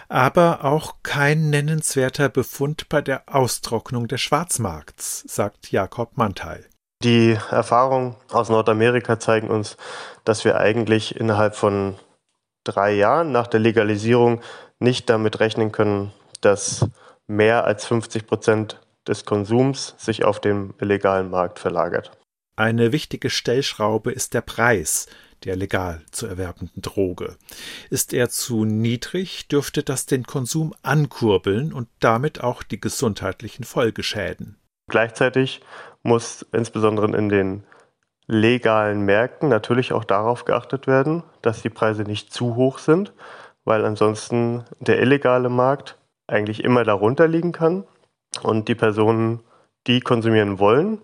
Aber 0.08 0.64
auch 0.64 0.94
kein 1.02 1.50
nennenswerter 1.50 2.28
Befund 2.28 2.88
bei 2.88 3.02
der 3.02 3.24
Austrocknung 3.26 4.08
des 4.08 4.20
Schwarzmarkts, 4.20 5.24
sagt 5.26 5.72
Jakob 5.72 6.16
Manteil. 6.16 6.66
Die 7.02 7.36
Erfahrungen 7.50 8.16
aus 8.30 8.48
Nordamerika 8.50 9.18
zeigen 9.18 9.48
uns, 9.48 9.76
dass 10.24 10.44
wir 10.44 10.58
eigentlich 10.58 11.16
innerhalb 11.16 11.56
von 11.56 11.96
drei 12.64 12.92
Jahren 12.92 13.32
nach 13.32 13.46
der 13.46 13.60
Legalisierung 13.60 14.40
nicht 14.78 15.08
damit 15.08 15.40
rechnen 15.40 15.72
können, 15.72 16.12
dass 16.40 16.86
mehr 17.30 17.64
als 17.64 17.86
50 17.86 18.26
Prozent 18.26 18.80
des 19.06 19.24
Konsums 19.24 19.94
sich 19.98 20.24
auf 20.24 20.40
dem 20.40 20.74
illegalen 20.80 21.30
Markt 21.30 21.58
verlagert. 21.58 22.10
Eine 22.56 22.92
wichtige 22.92 23.30
Stellschraube 23.30 24.12
ist 24.12 24.34
der 24.34 24.42
Preis 24.42 25.06
der 25.44 25.56
legal 25.56 26.02
zu 26.10 26.26
erwerbenden 26.26 26.82
Droge. 26.82 27.36
Ist 27.88 28.12
er 28.12 28.28
zu 28.28 28.66
niedrig, 28.66 29.48
dürfte 29.48 29.82
das 29.82 30.04
den 30.04 30.24
Konsum 30.24 30.74
ankurbeln 30.82 31.72
und 31.72 31.88
damit 32.00 32.42
auch 32.42 32.62
die 32.62 32.78
gesundheitlichen 32.78 33.64
Folgeschäden. 33.64 34.58
Gleichzeitig 34.90 35.62
muss 36.02 36.44
insbesondere 36.52 37.16
in 37.16 37.30
den 37.30 37.64
legalen 38.26 39.02
Märkten 39.02 39.48
natürlich 39.48 39.92
auch 39.94 40.04
darauf 40.04 40.44
geachtet 40.44 40.86
werden, 40.86 41.22
dass 41.40 41.62
die 41.62 41.70
Preise 41.70 42.02
nicht 42.02 42.34
zu 42.34 42.56
hoch 42.56 42.78
sind, 42.78 43.14
weil 43.64 43.84
ansonsten 43.86 44.64
der 44.80 45.00
illegale 45.00 45.48
Markt 45.48 45.96
eigentlich 46.30 46.64
immer 46.64 46.84
darunter 46.84 47.28
liegen 47.28 47.52
kann 47.52 47.84
und 48.42 48.68
die 48.68 48.74
Personen, 48.74 49.40
die 49.86 50.00
konsumieren 50.00 50.58
wollen, 50.58 50.98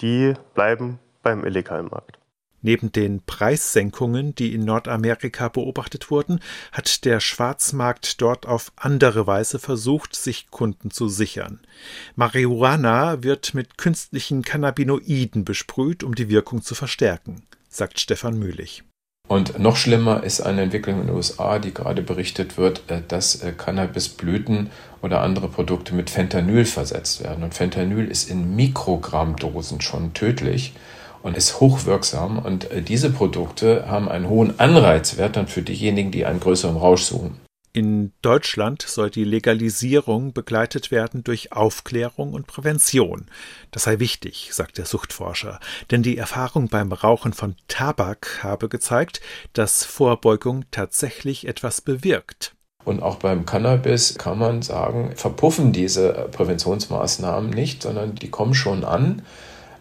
die 0.00 0.34
bleiben 0.54 0.98
beim 1.22 1.44
illegalen 1.44 1.86
Markt. 1.86 2.18
Neben 2.60 2.90
den 2.90 3.22
Preissenkungen, 3.24 4.34
die 4.34 4.52
in 4.52 4.64
Nordamerika 4.64 5.48
beobachtet 5.48 6.10
wurden, 6.10 6.40
hat 6.72 7.04
der 7.04 7.20
Schwarzmarkt 7.20 8.20
dort 8.20 8.46
auf 8.46 8.72
andere 8.74 9.28
Weise 9.28 9.60
versucht, 9.60 10.16
sich 10.16 10.50
Kunden 10.50 10.90
zu 10.90 11.08
sichern. 11.08 11.60
Marihuana 12.16 13.22
wird 13.22 13.54
mit 13.54 13.78
künstlichen 13.78 14.42
Cannabinoiden 14.42 15.44
besprüht, 15.44 16.02
um 16.02 16.16
die 16.16 16.28
Wirkung 16.28 16.62
zu 16.62 16.74
verstärken, 16.74 17.42
sagt 17.68 18.00
Stefan 18.00 18.36
Mühlich. 18.38 18.82
Und 19.28 19.58
noch 19.58 19.76
schlimmer 19.76 20.24
ist 20.24 20.40
eine 20.40 20.62
Entwicklung 20.62 21.02
in 21.02 21.06
den 21.08 21.16
USA, 21.16 21.58
die 21.58 21.74
gerade 21.74 22.00
berichtet 22.00 22.56
wird, 22.56 22.82
äh, 22.88 23.02
dass 23.06 23.42
äh, 23.42 23.52
Cannabisblüten 23.52 24.70
oder 25.02 25.20
andere 25.20 25.48
Produkte 25.48 25.94
mit 25.94 26.08
Fentanyl 26.08 26.64
versetzt 26.64 27.22
werden. 27.22 27.44
Und 27.44 27.54
Fentanyl 27.54 28.10
ist 28.10 28.30
in 28.30 28.56
Mikrogrammdosen 28.56 29.82
schon 29.82 30.14
tödlich 30.14 30.72
und 31.22 31.36
ist 31.36 31.60
hochwirksam. 31.60 32.38
Und 32.38 32.70
äh, 32.70 32.80
diese 32.80 33.10
Produkte 33.10 33.84
haben 33.86 34.08
einen 34.08 34.30
hohen 34.30 34.58
Anreizwert 34.58 35.36
dann 35.36 35.46
für 35.46 35.62
diejenigen, 35.62 36.10
die 36.10 36.24
einen 36.24 36.40
größeren 36.40 36.78
Rausch 36.78 37.02
suchen. 37.02 37.47
In 37.78 38.10
Deutschland 38.22 38.82
soll 38.82 39.08
die 39.08 39.22
Legalisierung 39.22 40.32
begleitet 40.32 40.90
werden 40.90 41.22
durch 41.22 41.52
Aufklärung 41.52 42.32
und 42.32 42.48
Prävention. 42.48 43.26
Das 43.70 43.84
sei 43.84 44.00
wichtig, 44.00 44.50
sagt 44.50 44.78
der 44.78 44.84
Suchtforscher, 44.84 45.60
denn 45.92 46.02
die 46.02 46.18
Erfahrung 46.18 46.66
beim 46.66 46.90
Rauchen 46.90 47.32
von 47.32 47.54
Tabak 47.68 48.42
habe 48.42 48.68
gezeigt, 48.68 49.20
dass 49.52 49.84
Vorbeugung 49.84 50.64
tatsächlich 50.72 51.46
etwas 51.46 51.80
bewirkt. 51.80 52.56
Und 52.84 53.00
auch 53.00 53.14
beim 53.14 53.46
Cannabis 53.46 54.18
kann 54.18 54.40
man 54.40 54.62
sagen, 54.62 55.12
verpuffen 55.14 55.70
diese 55.70 56.28
Präventionsmaßnahmen 56.32 57.50
nicht, 57.50 57.84
sondern 57.84 58.16
die 58.16 58.28
kommen 58.28 58.54
schon 58.54 58.84
an. 58.84 59.22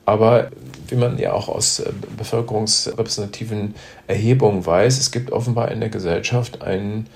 Aber 0.06 0.52
wie 0.88 0.98
man 0.98 1.18
ja 1.18 1.34
auch 1.34 1.50
aus 1.50 1.80
äh, 1.80 1.92
bevölkerungsrepräsentativen 2.16 3.74
Erhebungen 4.06 4.64
weiß, 4.64 5.00
es 5.00 5.12
gibt 5.12 5.32
offenbar 5.32 5.72
in 5.72 5.80
der 5.80 5.90
Gesellschaft 5.90 6.62
ein 6.62 7.08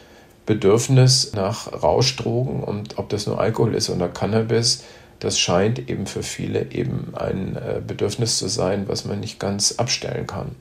Bedürfnis 0.46 1.34
nach 1.34 1.72
Rauschdrogen 1.84 2.64
und 2.64 2.98
ob 2.98 3.10
das 3.10 3.28
nur 3.28 3.40
Alkohol 3.40 3.76
ist 3.76 3.90
oder 3.90 4.10
Cannabis, 4.10 4.84
das 5.20 5.40
scheint 5.40 5.90
eben 5.90 6.08
für 6.08 6.24
viele 6.24 6.72
eben 6.72 7.14
ein 7.16 7.56
äh, 7.56 7.82
Bedürfnis 7.86 8.38
zu 8.38 8.48
sein, 8.48 8.88
was 8.88 9.06
man 9.06 9.20
nicht 9.20 9.40
ganz 9.40 9.74
abstellen 9.74 10.26
kann. 10.26 10.56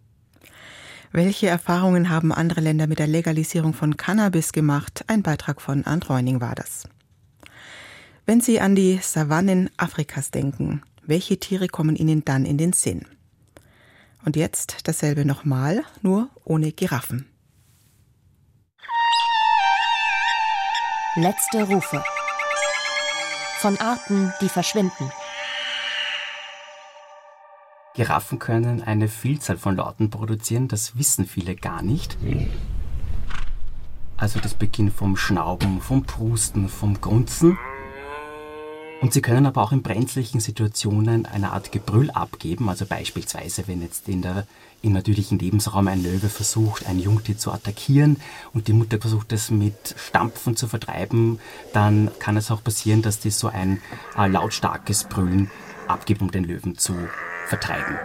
Welche 1.13 1.49
Erfahrungen 1.49 2.11
haben 2.11 2.31
andere 2.31 2.61
Länder 2.61 2.87
mit 2.87 2.99
der 2.99 3.09
Legalisierung 3.09 3.73
von 3.73 3.97
Cannabis 3.97 4.53
gemacht? 4.53 5.05
Ein 5.09 5.23
Beitrag 5.23 5.61
von 5.61 5.85
Arndt 5.85 6.09
Reuning 6.09 6.41
war 6.41 6.55
das. 6.55 6.85
Wenn 8.27 8.41
Sie 8.41 8.61
an 8.61 8.77
die 8.77 9.01
Savannen 9.03 9.71
Afrikas 9.77 10.31
denken, 10.31 10.83
welche 11.05 11.41
Tiere 11.41 11.67
kommen 11.67 11.97
Ihnen 11.97 12.25
dann 12.25 12.45
in 12.45 12.59
den 12.59 12.75
Sinn? 12.75 13.07
Und 14.25 14.37
jetzt 14.37 14.87
dasselbe 14.87 15.25
nochmal, 15.25 15.83
nur 16.03 16.29
ohne 16.45 16.71
Giraffen. 16.71 17.30
Letzte 21.17 21.65
Rufe. 21.65 22.05
Von 23.59 23.77
Arten, 23.81 24.33
die 24.41 24.49
verschwinden. 24.49 25.11
Giraffen 27.95 28.39
können 28.39 28.81
eine 28.85 29.09
Vielzahl 29.09 29.59
von 29.59 29.75
Lauten 29.75 30.11
produzieren, 30.11 30.69
das 30.69 30.97
wissen 30.97 31.27
viele 31.27 31.57
gar 31.57 31.83
nicht. 31.83 32.17
Also 34.17 34.39
das 34.39 34.55
beginnt 34.55 34.93
vom 34.93 35.17
Schnauben, 35.17 35.81
vom 35.81 36.05
Prusten, 36.05 36.69
vom 36.69 37.01
Grunzen 37.01 37.59
und 39.01 39.15
sie 39.15 39.23
können 39.23 39.47
aber 39.47 39.63
auch 39.63 39.73
in 39.73 39.83
brenzlichen 39.83 40.41
Situationen 40.41 41.25
eine 41.27 41.53
Art 41.53 41.73
Gebrüll 41.73 42.11
abgeben, 42.11 42.69
also 42.69 42.85
beispielsweise, 42.85 43.67
wenn 43.67 43.81
jetzt 43.81 44.09
in 44.09 44.21
der, 44.21 44.47
im 44.83 44.93
natürlichen 44.93 45.39
Lebensraum 45.39 45.89
ein 45.89 46.03
Löwe 46.03 46.29
versucht, 46.29 46.87
ein 46.87 46.99
Jungtier 46.99 47.39
zu 47.39 47.51
attackieren 47.51 48.19
und 48.53 48.69
die 48.69 48.73
Mutter 48.73 49.01
versucht 49.01 49.33
es 49.33 49.51
mit 49.51 49.95
Stampfen 49.97 50.57
zu 50.57 50.69
vertreiben, 50.69 51.39
dann 51.73 52.11
kann 52.19 52.37
es 52.37 52.51
auch 52.51 52.63
passieren, 52.63 53.01
dass 53.01 53.21
die 53.21 53.31
so 53.31 53.49
ein 53.49 53.81
äh, 54.19 54.27
lautstarkes 54.27 55.05
Brüllen 55.05 55.51
abgibt, 55.89 56.21
um 56.21 56.31
den 56.31 56.45
Löwen 56.45 56.77
zu 56.77 56.95
vertreiben. 57.47 57.97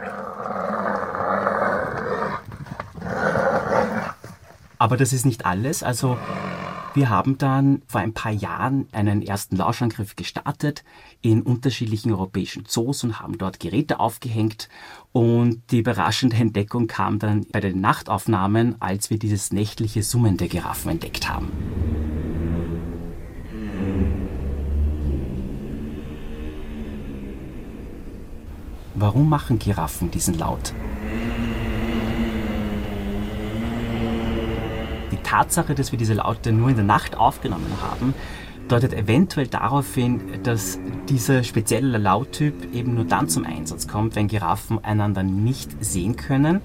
Aber 4.77 4.97
das 4.97 5.13
ist 5.13 5.25
nicht 5.25 5.45
alles. 5.45 5.83
Also 5.83 6.17
wir 6.95 7.09
haben 7.09 7.37
dann 7.37 7.81
vor 7.87 7.99
ein 7.99 8.13
paar 8.13 8.31
Jahren 8.31 8.87
einen 8.93 9.21
ersten 9.21 9.57
Lauschangriff 9.57 10.15
gestartet 10.15 10.83
in 11.21 11.41
unterschiedlichen 11.41 12.11
europäischen 12.11 12.65
Zoos 12.65 13.03
und 13.03 13.19
haben 13.19 13.37
dort 13.37 13.59
Geräte 13.59 13.99
aufgehängt. 13.99 14.69
Und 15.11 15.61
die 15.71 15.79
überraschende 15.79 16.37
Entdeckung 16.37 16.87
kam 16.87 17.19
dann 17.19 17.45
bei 17.51 17.59
den 17.59 17.81
Nachtaufnahmen, 17.81 18.81
als 18.81 19.09
wir 19.09 19.19
dieses 19.19 19.51
nächtliche 19.51 20.03
Summen 20.03 20.37
der 20.37 20.47
Giraffen 20.47 20.91
entdeckt 20.91 21.29
haben. 21.29 21.51
Warum 28.93 29.27
machen 29.27 29.59
Giraffen 29.59 30.11
diesen 30.11 30.37
Laut? 30.37 30.73
Tatsache, 35.25 35.75
dass 35.75 35.91
wir 35.91 35.99
diese 35.99 36.13
Laute 36.13 36.51
nur 36.51 36.69
in 36.69 36.75
der 36.75 36.85
Nacht 36.85 37.17
aufgenommen 37.17 37.71
haben, 37.81 38.13
deutet 38.67 38.93
eventuell 38.93 39.47
darauf 39.47 39.93
hin, 39.93 40.21
dass 40.43 40.79
dieser 41.09 41.43
spezielle 41.43 41.97
Lauttyp 41.97 42.73
eben 42.73 42.95
nur 42.95 43.05
dann 43.05 43.29
zum 43.29 43.45
Einsatz 43.45 43.87
kommt, 43.87 44.15
wenn 44.15 44.27
Giraffen 44.27 44.83
einander 44.83 45.23
nicht 45.23 45.83
sehen 45.83 46.15
können 46.15 46.61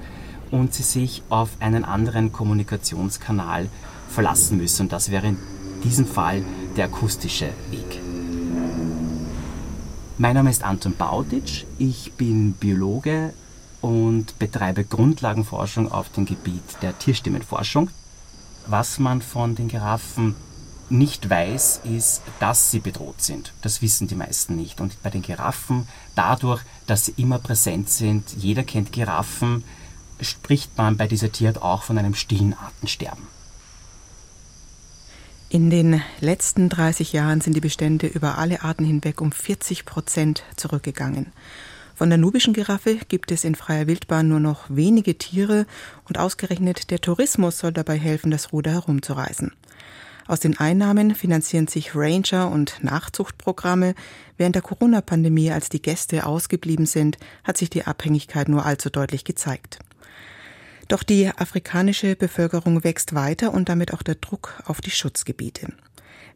und 0.50 0.74
sie 0.74 0.82
sich 0.82 1.22
auf 1.28 1.50
einen 1.60 1.84
anderen 1.84 2.32
Kommunikationskanal 2.32 3.68
verlassen 4.08 4.58
müssen. 4.58 4.82
Und 4.82 4.92
das 4.92 5.10
wäre 5.10 5.28
in 5.28 5.36
diesem 5.84 6.06
Fall 6.06 6.42
der 6.76 6.86
akustische 6.86 7.48
Weg. 7.70 8.00
Mein 10.18 10.34
Name 10.34 10.50
ist 10.50 10.64
Anton 10.64 10.94
Bauditsch, 10.96 11.64
ich 11.78 12.12
bin 12.12 12.52
Biologe 12.52 13.32
und 13.80 14.38
betreibe 14.38 14.84
Grundlagenforschung 14.84 15.90
auf 15.90 16.10
dem 16.10 16.26
Gebiet 16.26 16.62
der 16.82 16.98
Tierstimmenforschung. 16.98 17.88
Was 18.70 19.00
man 19.00 19.20
von 19.20 19.56
den 19.56 19.66
Giraffen 19.66 20.36
nicht 20.90 21.28
weiß, 21.28 21.80
ist, 21.82 22.22
dass 22.38 22.70
sie 22.70 22.78
bedroht 22.78 23.20
sind. 23.20 23.52
Das 23.62 23.82
wissen 23.82 24.06
die 24.06 24.14
meisten 24.14 24.54
nicht. 24.54 24.80
Und 24.80 25.02
bei 25.02 25.10
den 25.10 25.22
Giraffen, 25.22 25.88
dadurch, 26.14 26.62
dass 26.86 27.06
sie 27.06 27.14
immer 27.16 27.40
präsent 27.40 27.90
sind, 27.90 28.32
jeder 28.36 28.62
kennt 28.62 28.92
Giraffen, 28.92 29.64
spricht 30.20 30.78
man 30.78 30.96
bei 30.96 31.08
dieser 31.08 31.32
Tierart 31.32 31.60
auch 31.60 31.82
von 31.82 31.98
einem 31.98 32.14
stillen 32.14 32.54
Artensterben. 32.54 33.26
In 35.48 35.68
den 35.68 36.00
letzten 36.20 36.68
30 36.68 37.12
Jahren 37.12 37.40
sind 37.40 37.54
die 37.54 37.60
Bestände 37.60 38.06
über 38.06 38.38
alle 38.38 38.62
Arten 38.62 38.84
hinweg 38.84 39.20
um 39.20 39.32
40 39.32 39.84
Prozent 39.84 40.44
zurückgegangen. 40.54 41.32
Von 42.00 42.08
der 42.08 42.16
nubischen 42.16 42.54
Giraffe 42.54 42.96
gibt 43.08 43.30
es 43.30 43.44
in 43.44 43.54
freier 43.54 43.86
Wildbahn 43.86 44.26
nur 44.26 44.40
noch 44.40 44.64
wenige 44.70 45.18
Tiere 45.18 45.66
und 46.08 46.16
ausgerechnet 46.16 46.90
der 46.90 47.02
Tourismus 47.02 47.58
soll 47.58 47.72
dabei 47.72 47.98
helfen, 47.98 48.30
das 48.30 48.54
Ruder 48.54 48.70
herumzureißen. 48.70 49.52
Aus 50.26 50.40
den 50.40 50.58
Einnahmen 50.58 51.14
finanzieren 51.14 51.66
sich 51.66 51.94
Ranger 51.94 52.50
und 52.50 52.82
Nachzuchtprogramme. 52.82 53.94
Während 54.38 54.54
der 54.54 54.62
Corona-Pandemie, 54.62 55.50
als 55.50 55.68
die 55.68 55.82
Gäste 55.82 56.24
ausgeblieben 56.24 56.86
sind, 56.86 57.18
hat 57.44 57.58
sich 57.58 57.68
die 57.68 57.84
Abhängigkeit 57.84 58.48
nur 58.48 58.64
allzu 58.64 58.88
deutlich 58.88 59.24
gezeigt. 59.24 59.78
Doch 60.88 61.02
die 61.02 61.28
afrikanische 61.28 62.16
Bevölkerung 62.16 62.82
wächst 62.82 63.14
weiter 63.14 63.52
und 63.52 63.68
damit 63.68 63.92
auch 63.92 64.02
der 64.02 64.14
Druck 64.14 64.62
auf 64.64 64.80
die 64.80 64.90
Schutzgebiete. 64.90 65.74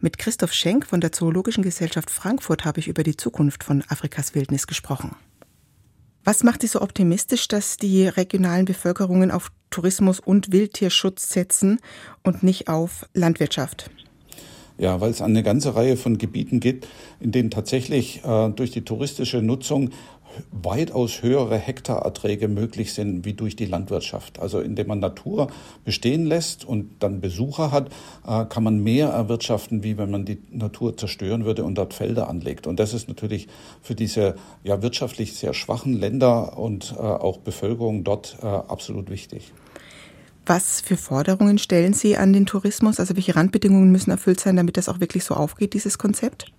Mit 0.00 0.18
Christoph 0.18 0.52
Schenk 0.52 0.84
von 0.86 1.00
der 1.00 1.12
Zoologischen 1.12 1.62
Gesellschaft 1.62 2.10
Frankfurt 2.10 2.66
habe 2.66 2.80
ich 2.80 2.88
über 2.88 3.02
die 3.02 3.16
Zukunft 3.16 3.64
von 3.64 3.82
Afrikas 3.88 4.34
Wildnis 4.34 4.66
gesprochen. 4.66 5.16
Was 6.24 6.42
macht 6.42 6.62
Sie 6.62 6.68
so 6.68 6.80
optimistisch, 6.80 7.48
dass 7.48 7.76
die 7.76 8.06
regionalen 8.06 8.64
Bevölkerungen 8.64 9.30
auf 9.30 9.52
Tourismus 9.68 10.20
und 10.20 10.52
Wildtierschutz 10.52 11.28
setzen 11.28 11.80
und 12.22 12.42
nicht 12.42 12.68
auf 12.68 13.06
Landwirtschaft? 13.12 13.90
Ja, 14.78 15.00
weil 15.02 15.10
es 15.10 15.20
eine 15.20 15.42
ganze 15.42 15.76
Reihe 15.76 15.98
von 15.98 16.16
Gebieten 16.16 16.60
gibt, 16.60 16.88
in 17.20 17.30
denen 17.30 17.50
tatsächlich 17.50 18.24
äh, 18.24 18.48
durch 18.48 18.70
die 18.70 18.82
touristische 18.82 19.42
Nutzung 19.42 19.90
weitaus 20.50 21.22
höhere 21.22 21.58
Hektarerträge 21.58 22.48
möglich 22.48 22.92
sind 22.92 23.24
wie 23.24 23.34
durch 23.34 23.56
die 23.56 23.66
Landwirtschaft. 23.66 24.38
Also 24.38 24.60
indem 24.60 24.88
man 24.88 25.00
Natur 25.00 25.48
bestehen 25.84 26.26
lässt 26.26 26.64
und 26.64 26.90
dann 27.00 27.20
Besucher 27.20 27.70
hat, 27.70 27.88
äh, 28.26 28.44
kann 28.46 28.62
man 28.62 28.82
mehr 28.82 29.08
erwirtschaften, 29.08 29.82
wie 29.82 29.98
wenn 29.98 30.10
man 30.10 30.24
die 30.24 30.38
Natur 30.50 30.96
zerstören 30.96 31.44
würde 31.44 31.64
und 31.64 31.76
dort 31.76 31.94
Felder 31.94 32.28
anlegt. 32.28 32.66
Und 32.66 32.80
das 32.80 32.94
ist 32.94 33.08
natürlich 33.08 33.48
für 33.82 33.94
diese 33.94 34.36
ja 34.62 34.82
wirtschaftlich 34.82 35.34
sehr 35.34 35.54
schwachen 35.54 35.94
Länder 35.94 36.58
und 36.58 36.94
äh, 36.96 37.00
auch 37.00 37.38
Bevölkerung 37.38 38.04
dort 38.04 38.36
äh, 38.42 38.46
absolut 38.46 39.10
wichtig. 39.10 39.52
Was 40.46 40.82
für 40.82 40.98
Forderungen 40.98 41.56
stellen 41.56 41.94
Sie 41.94 42.18
an 42.18 42.34
den 42.34 42.44
Tourismus? 42.44 43.00
Also 43.00 43.16
welche 43.16 43.34
Randbedingungen 43.34 43.90
müssen 43.90 44.10
erfüllt 44.10 44.40
sein, 44.40 44.56
damit 44.56 44.76
das 44.76 44.90
auch 44.90 45.00
wirklich 45.00 45.24
so 45.24 45.34
aufgeht, 45.34 45.72
dieses 45.72 45.96
Konzept? 45.96 46.52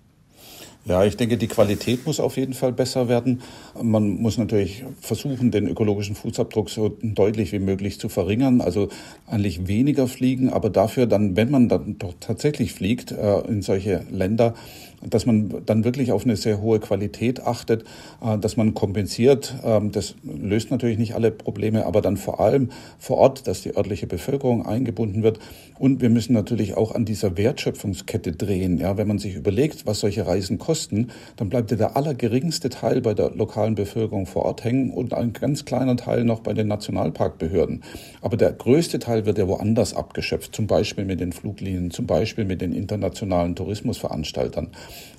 Ja, 0.88 1.04
ich 1.04 1.16
denke, 1.16 1.36
die 1.36 1.48
Qualität 1.48 2.06
muss 2.06 2.20
auf 2.20 2.36
jeden 2.36 2.54
Fall 2.54 2.72
besser 2.72 3.08
werden. 3.08 3.42
Man 3.82 4.08
muss 4.20 4.38
natürlich 4.38 4.84
versuchen, 5.00 5.50
den 5.50 5.66
ökologischen 5.66 6.14
Fußabdruck 6.14 6.70
so 6.70 6.96
deutlich 7.02 7.50
wie 7.50 7.58
möglich 7.58 7.98
zu 7.98 8.08
verringern. 8.08 8.60
Also 8.60 8.88
eigentlich 9.26 9.66
weniger 9.66 10.06
fliegen, 10.06 10.48
aber 10.48 10.70
dafür 10.70 11.06
dann, 11.06 11.34
wenn 11.34 11.50
man 11.50 11.68
dann 11.68 11.98
doch 11.98 12.14
tatsächlich 12.20 12.72
fliegt 12.72 13.10
äh, 13.10 13.40
in 13.48 13.62
solche 13.62 14.04
Länder, 14.12 14.54
dass 15.02 15.26
man 15.26 15.62
dann 15.66 15.84
wirklich 15.84 16.12
auf 16.12 16.24
eine 16.24 16.36
sehr 16.36 16.60
hohe 16.60 16.80
Qualität 16.80 17.40
achtet, 17.40 17.84
äh, 18.22 18.38
dass 18.38 18.56
man 18.56 18.74
kompensiert. 18.74 19.54
Ähm, 19.64 19.92
das 19.92 20.14
löst 20.22 20.70
natürlich 20.70 20.98
nicht 20.98 21.14
alle 21.14 21.30
Probleme, 21.30 21.86
aber 21.86 22.00
dann 22.00 22.16
vor 22.16 22.40
allem 22.40 22.70
vor 22.98 23.18
Ort, 23.18 23.46
dass 23.46 23.62
die 23.62 23.76
örtliche 23.76 24.06
Bevölkerung 24.06 24.64
eingebunden 24.64 25.22
wird. 25.22 25.38
Und 25.78 26.00
wir 26.00 26.08
müssen 26.08 26.32
natürlich 26.32 26.76
auch 26.76 26.94
an 26.94 27.04
dieser 27.04 27.36
Wertschöpfungskette 27.36 28.32
drehen. 28.32 28.78
Ja, 28.78 28.96
wenn 28.96 29.08
man 29.08 29.18
sich 29.18 29.34
überlegt, 29.34 29.86
was 29.86 30.00
solche 30.00 30.26
Reisen 30.26 30.58
kosten, 30.58 31.08
dann 31.36 31.48
bleibt 31.50 31.70
ja 31.70 31.76
der 31.76 31.96
allergeringste 31.96 32.70
Teil 32.70 33.00
bei 33.00 33.14
der 33.14 33.30
lokalen 33.30 33.74
Bevölkerung 33.74 34.26
vor 34.26 34.44
Ort 34.44 34.64
hängen 34.64 34.90
und 34.90 35.12
ein 35.12 35.32
ganz 35.32 35.64
kleiner 35.64 35.96
Teil 35.96 36.24
noch 36.24 36.40
bei 36.40 36.54
den 36.54 36.68
Nationalparkbehörden. 36.68 37.82
Aber 38.22 38.36
der 38.36 38.52
größte 38.52 38.98
Teil 38.98 39.26
wird 39.26 39.38
ja 39.38 39.48
woanders 39.48 39.94
abgeschöpft, 39.94 40.54
zum 40.54 40.66
Beispiel 40.66 41.04
mit 41.04 41.20
den 41.20 41.32
Fluglinien, 41.32 41.90
zum 41.90 42.06
Beispiel 42.06 42.44
mit 42.44 42.60
den 42.60 42.72
internationalen 42.72 43.54
Tourismusveranstaltern. 43.54 44.68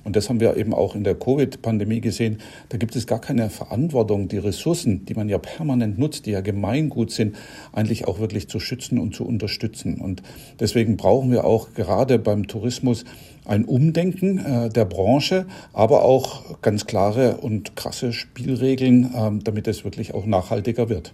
Und 0.04 0.16
das 0.16 0.28
haben 0.28 0.40
wir 0.40 0.56
eben 0.56 0.72
auch 0.72 0.94
in 0.94 1.04
der 1.04 1.14
Covid-Pandemie 1.14 2.00
gesehen. 2.00 2.38
Da 2.70 2.78
gibt 2.78 2.96
es 2.96 3.06
gar 3.06 3.20
keine 3.20 3.50
Verantwortung, 3.50 4.28
die 4.28 4.38
Ressourcen, 4.38 5.04
die 5.04 5.14
man 5.14 5.28
ja 5.28 5.38
permanent 5.38 5.98
nutzt, 5.98 6.26
die 6.26 6.30
ja 6.30 6.40
Gemeingut 6.40 7.10
sind, 7.10 7.36
eigentlich 7.72 8.08
auch 8.08 8.18
wirklich 8.18 8.48
zu 8.48 8.60
schützen 8.60 8.98
und 8.98 9.14
zu 9.14 9.26
unterstützen. 9.26 10.00
Und 10.00 10.22
deswegen 10.60 10.96
brauchen 10.96 11.30
wir 11.30 11.44
auch 11.44 11.74
gerade 11.74 12.18
beim 12.18 12.46
Tourismus 12.46 13.04
ein 13.44 13.64
Umdenken 13.64 14.38
äh, 14.38 14.68
der 14.68 14.84
Branche, 14.84 15.46
aber 15.72 16.04
auch 16.04 16.60
ganz 16.62 16.86
klare 16.86 17.38
und 17.38 17.76
krasse 17.76 18.12
Spielregeln, 18.12 19.12
äh, 19.14 19.42
damit 19.42 19.68
es 19.68 19.84
wirklich 19.84 20.14
auch 20.14 20.26
nachhaltiger 20.26 20.88
wird. 20.88 21.12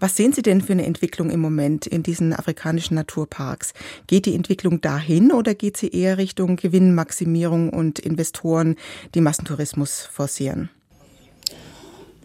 Was 0.00 0.16
sehen 0.16 0.32
Sie 0.32 0.42
denn 0.42 0.60
für 0.60 0.72
eine 0.72 0.86
Entwicklung 0.86 1.30
im 1.30 1.40
Moment 1.40 1.86
in 1.86 2.02
diesen 2.02 2.32
afrikanischen 2.32 2.94
Naturparks? 2.94 3.72
Geht 4.06 4.26
die 4.26 4.34
Entwicklung 4.34 4.80
dahin 4.80 5.32
oder 5.32 5.54
geht 5.54 5.76
sie 5.76 5.88
eher 5.88 6.18
Richtung 6.18 6.56
Gewinnmaximierung 6.56 7.70
und 7.70 7.98
Investoren, 7.98 8.76
die 9.14 9.20
Massentourismus 9.20 10.02
forcieren? 10.02 10.70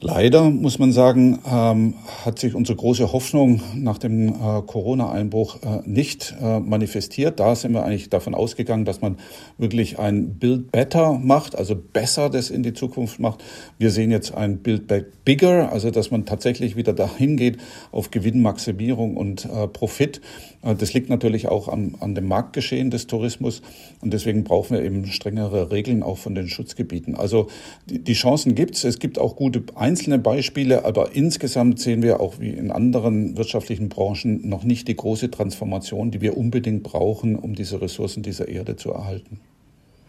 Leider 0.01 0.49
muss 0.49 0.79
man 0.79 0.93
sagen, 0.93 1.39
ähm, 1.45 1.93
hat 2.23 2.39
sich 2.39 2.55
unsere 2.55 2.77
große 2.77 3.11
Hoffnung 3.11 3.61
nach 3.75 3.97
dem 3.97 4.29
äh, 4.29 4.61
Corona-Einbruch 4.65 5.57
äh, 5.61 5.81
nicht 5.85 6.35
äh, 6.41 6.61
manifestiert. 6.61 7.41
Da 7.41 7.53
sind 7.53 7.73
wir 7.73 7.83
eigentlich 7.83 8.09
davon 8.09 8.33
ausgegangen, 8.33 8.85
dass 8.85 9.01
man 9.01 9.17
wirklich 9.57 9.99
ein 9.99 10.35
Build 10.35 10.71
Better 10.71 11.19
macht, 11.19 11.57
also 11.57 11.75
besser 11.75 12.29
das 12.29 12.49
in 12.49 12.63
die 12.63 12.73
Zukunft 12.73 13.19
macht. 13.19 13.43
Wir 13.77 13.91
sehen 13.91 14.09
jetzt 14.09 14.33
ein 14.33 14.59
Build 14.59 14.87
Back 14.87 15.25
Bigger, 15.25 15.69
also 15.69 15.91
dass 15.91 16.11
man 16.11 16.25
tatsächlich 16.25 16.77
wieder 16.77 16.93
dahin 16.93 17.35
geht 17.35 17.57
auf 17.91 18.09
Gewinnmaximierung 18.09 19.17
und 19.17 19.45
äh, 19.45 19.67
Profit. 19.67 20.21
Das 20.61 20.93
liegt 20.93 21.09
natürlich 21.09 21.47
auch 21.47 21.69
an, 21.69 21.95
an 22.01 22.15
dem 22.15 22.27
Marktgeschehen 22.27 22.91
des 22.91 23.07
Tourismus 23.07 23.61
und 24.01 24.11
deswegen 24.11 24.43
brauchen 24.43 24.75
wir 24.75 24.83
eben 24.83 25.05
strengere 25.05 25.71
Regeln 25.71 26.03
auch 26.03 26.17
von 26.17 26.35
den 26.35 26.49
Schutzgebieten. 26.49 27.15
Also 27.15 27.47
die, 27.89 27.99
die 27.99 28.13
Chancen 28.13 28.55
gibt 28.55 28.75
es. 28.75 28.83
Es 28.83 28.99
gibt 28.99 29.19
auch 29.19 29.37
gute 29.37 29.63
einzelne 29.75 30.19
Beispiele, 30.19 30.83
aber 30.83 31.15
insgesamt 31.15 31.79
sehen 31.79 32.01
wir 32.01 32.19
auch 32.19 32.39
wie 32.39 32.49
in 32.49 32.71
anderen 32.71 33.37
wirtschaftlichen 33.37 33.87
Branchen 33.87 34.49
noch 34.49 34.65
nicht 34.65 34.89
die 34.89 34.95
große 34.95 35.31
Transformation, 35.31 36.11
die 36.11 36.19
wir 36.19 36.35
unbedingt 36.35 36.83
brauchen, 36.83 37.37
um 37.37 37.55
diese 37.55 37.81
Ressourcen 37.81 38.21
dieser 38.21 38.49
Erde 38.49 38.75
zu 38.75 38.91
erhalten. 38.91 39.39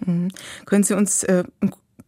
Mhm. 0.05 0.29
Können 0.67 0.83
Sie 0.83 0.95
uns 0.95 1.23
äh, 1.23 1.45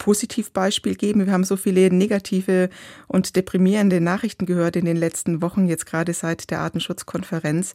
Positivbeispiel 0.02 0.96
geben? 0.96 1.26
Wir 1.26 1.32
haben 1.32 1.44
so 1.44 1.56
viele 1.56 1.88
negative 1.94 2.70
und 3.06 3.36
deprimierende 3.36 4.00
Nachrichten 4.00 4.46
gehört 4.46 4.74
in 4.74 4.84
den 4.84 4.96
letzten 4.96 5.40
Wochen, 5.42 5.68
jetzt 5.68 5.86
gerade 5.86 6.12
seit 6.12 6.50
der 6.50 6.58
Artenschutzkonferenz. 6.58 7.74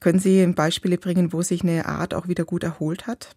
Können 0.00 0.18
Sie 0.18 0.46
Beispiele 0.46 0.96
bringen, 0.96 1.34
wo 1.34 1.42
sich 1.42 1.62
eine 1.62 1.84
Art 1.84 2.14
auch 2.14 2.28
wieder 2.28 2.46
gut 2.46 2.62
erholt 2.62 3.06
hat? 3.06 3.28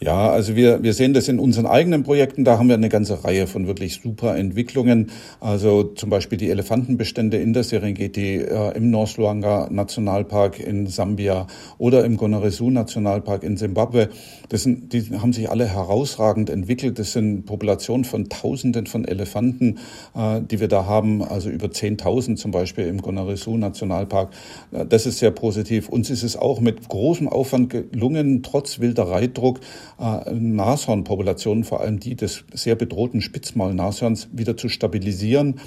Ja, 0.00 0.30
also 0.30 0.56
wir, 0.56 0.82
wir 0.82 0.92
sehen 0.92 1.14
das 1.14 1.28
in 1.28 1.38
unseren 1.38 1.66
eigenen 1.66 2.02
Projekten. 2.02 2.44
Da 2.44 2.58
haben 2.58 2.68
wir 2.68 2.74
eine 2.74 2.88
ganze 2.88 3.24
Reihe 3.24 3.46
von 3.46 3.66
wirklich 3.68 4.00
super 4.02 4.36
Entwicklungen. 4.36 5.10
Also 5.40 5.84
zum 5.84 6.10
Beispiel 6.10 6.36
die 6.36 6.50
Elefantenbestände 6.50 7.38
in 7.38 7.52
der 7.52 7.62
Serengeti, 7.62 8.36
äh, 8.36 8.76
im 8.76 8.90
North 8.90 9.16
Luanga 9.16 9.68
Nationalpark 9.70 10.58
in 10.58 10.88
Sambia 10.88 11.46
oder 11.78 12.04
im 12.04 12.16
Gonaresu 12.16 12.70
Nationalpark 12.70 13.44
in 13.44 13.56
Zimbabwe. 13.56 14.10
Das 14.48 14.64
sind, 14.64 14.92
die 14.92 15.10
haben 15.18 15.32
sich 15.32 15.48
alle 15.48 15.66
herausragend 15.66 16.50
entwickelt. 16.50 16.98
Das 16.98 17.12
sind 17.12 17.46
Populationen 17.46 18.04
von 18.04 18.28
Tausenden 18.28 18.86
von 18.86 19.04
Elefanten, 19.04 19.78
äh, 20.16 20.40
die 20.42 20.58
wir 20.58 20.68
da 20.68 20.86
haben. 20.86 21.22
Also 21.22 21.50
über 21.50 21.68
10.000 21.68 22.36
zum 22.36 22.50
Beispiel 22.50 22.86
im 22.86 23.00
Gonaresu 23.00 23.56
Nationalpark. 23.56 24.30
Äh, 24.72 24.86
das 24.86 25.06
ist 25.06 25.20
sehr 25.20 25.30
positiv. 25.30 25.88
Uns 25.88 26.10
ist 26.10 26.24
es 26.24 26.36
auch 26.36 26.60
mit 26.60 26.88
großem 26.88 27.28
Aufwand 27.28 27.70
gelungen, 27.70 28.42
trotz 28.42 28.80
Wildereidruck, 28.80 29.60
äh, 29.98 30.32
Nashornpopulationen, 30.32 31.64
vor 31.64 31.80
allem 31.80 32.00
die 32.00 32.14
des 32.14 32.44
sehr 32.52 32.74
bedrohten 32.74 33.20
Spitzmaulnashorns, 33.20 34.28
wieder 34.32 34.56
zu 34.56 34.68
stabilisieren. 34.68 35.60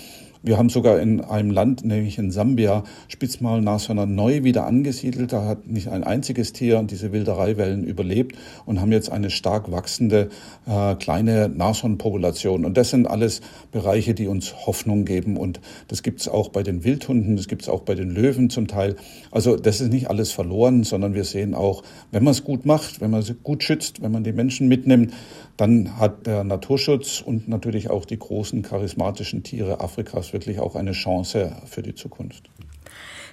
Wir 0.43 0.57
haben 0.57 0.69
sogar 0.69 0.99
in 0.99 1.21
einem 1.21 1.51
Land, 1.51 1.83
nämlich 1.83 2.17
in 2.17 2.31
Sambia, 2.31 2.83
Spitzmaulnashörner 3.07 4.05
neu 4.05 4.43
wieder 4.43 4.65
angesiedelt. 4.65 5.33
Da 5.33 5.45
hat 5.45 5.67
nicht 5.67 5.89
ein 5.89 6.03
einziges 6.03 6.53
Tier 6.53 6.81
diese 6.83 7.11
Wildereiwellen 7.11 7.83
überlebt 7.83 8.37
und 8.65 8.79
haben 8.79 8.91
jetzt 8.91 9.11
eine 9.11 9.29
stark 9.29 9.71
wachsende 9.71 10.29
äh, 10.65 10.95
kleine 10.95 11.49
Nashornpopulation. 11.49 12.65
Und 12.65 12.77
das 12.77 12.91
sind 12.91 13.07
alles 13.07 13.41
Bereiche, 13.71 14.13
die 14.13 14.27
uns 14.27 14.53
Hoffnung 14.65 15.05
geben. 15.05 15.37
Und 15.37 15.59
das 15.87 16.03
gibt 16.03 16.21
es 16.21 16.27
auch 16.27 16.49
bei 16.49 16.63
den 16.63 16.83
Wildhunden, 16.83 17.35
das 17.35 17.47
gibt 17.47 17.63
es 17.63 17.69
auch 17.69 17.81
bei 17.81 17.95
den 17.95 18.11
Löwen 18.11 18.49
zum 18.49 18.67
Teil. 18.67 18.95
Also 19.31 19.55
das 19.57 19.81
ist 19.81 19.91
nicht 19.91 20.09
alles 20.09 20.31
verloren, 20.31 20.83
sondern 20.83 21.13
wir 21.13 21.23
sehen 21.23 21.53
auch, 21.53 21.83
wenn 22.11 22.23
man 22.23 22.31
es 22.31 22.43
gut 22.43 22.65
macht, 22.65 23.01
wenn 23.01 23.11
man 23.11 23.21
es 23.21 23.33
gut 23.43 23.63
schützt, 23.63 24.01
wenn 24.01 24.11
man 24.11 24.23
die 24.23 24.33
Menschen 24.33 24.67
mitnimmt, 24.67 25.13
dann 25.57 25.97
hat 25.97 26.27
der 26.27 26.43
Naturschutz 26.43 27.21
und 27.21 27.47
natürlich 27.47 27.89
auch 27.89 28.05
die 28.05 28.19
großen 28.19 28.61
charismatischen 28.61 29.43
Tiere 29.43 29.81
Afrikas 29.81 30.31
wirklich 30.33 30.59
auch 30.59 30.75
eine 30.75 30.91
Chance 30.91 31.55
für 31.65 31.81
die 31.81 31.95
Zukunft. 31.95 32.49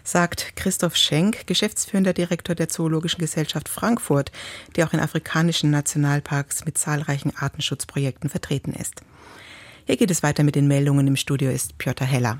Sagt 0.02 0.54
Christoph 0.56 0.96
Schenk, 0.96 1.46
geschäftsführender 1.46 2.12
Direktor 2.12 2.54
der 2.54 2.68
Zoologischen 2.68 3.20
Gesellschaft 3.20 3.68
Frankfurt, 3.68 4.32
der 4.76 4.86
auch 4.86 4.92
in 4.92 5.00
afrikanischen 5.00 5.70
Nationalparks 5.70 6.64
mit 6.66 6.76
zahlreichen 6.76 7.32
Artenschutzprojekten 7.34 8.28
vertreten 8.28 8.74
ist. 8.74 9.02
Hier 9.86 9.96
geht 9.96 10.10
es 10.10 10.22
weiter 10.22 10.44
mit 10.44 10.56
den 10.56 10.66
Meldungen. 10.66 11.06
Im 11.06 11.16
Studio 11.16 11.50
ist 11.50 11.78
Piotr 11.78 12.04
Heller. 12.04 12.38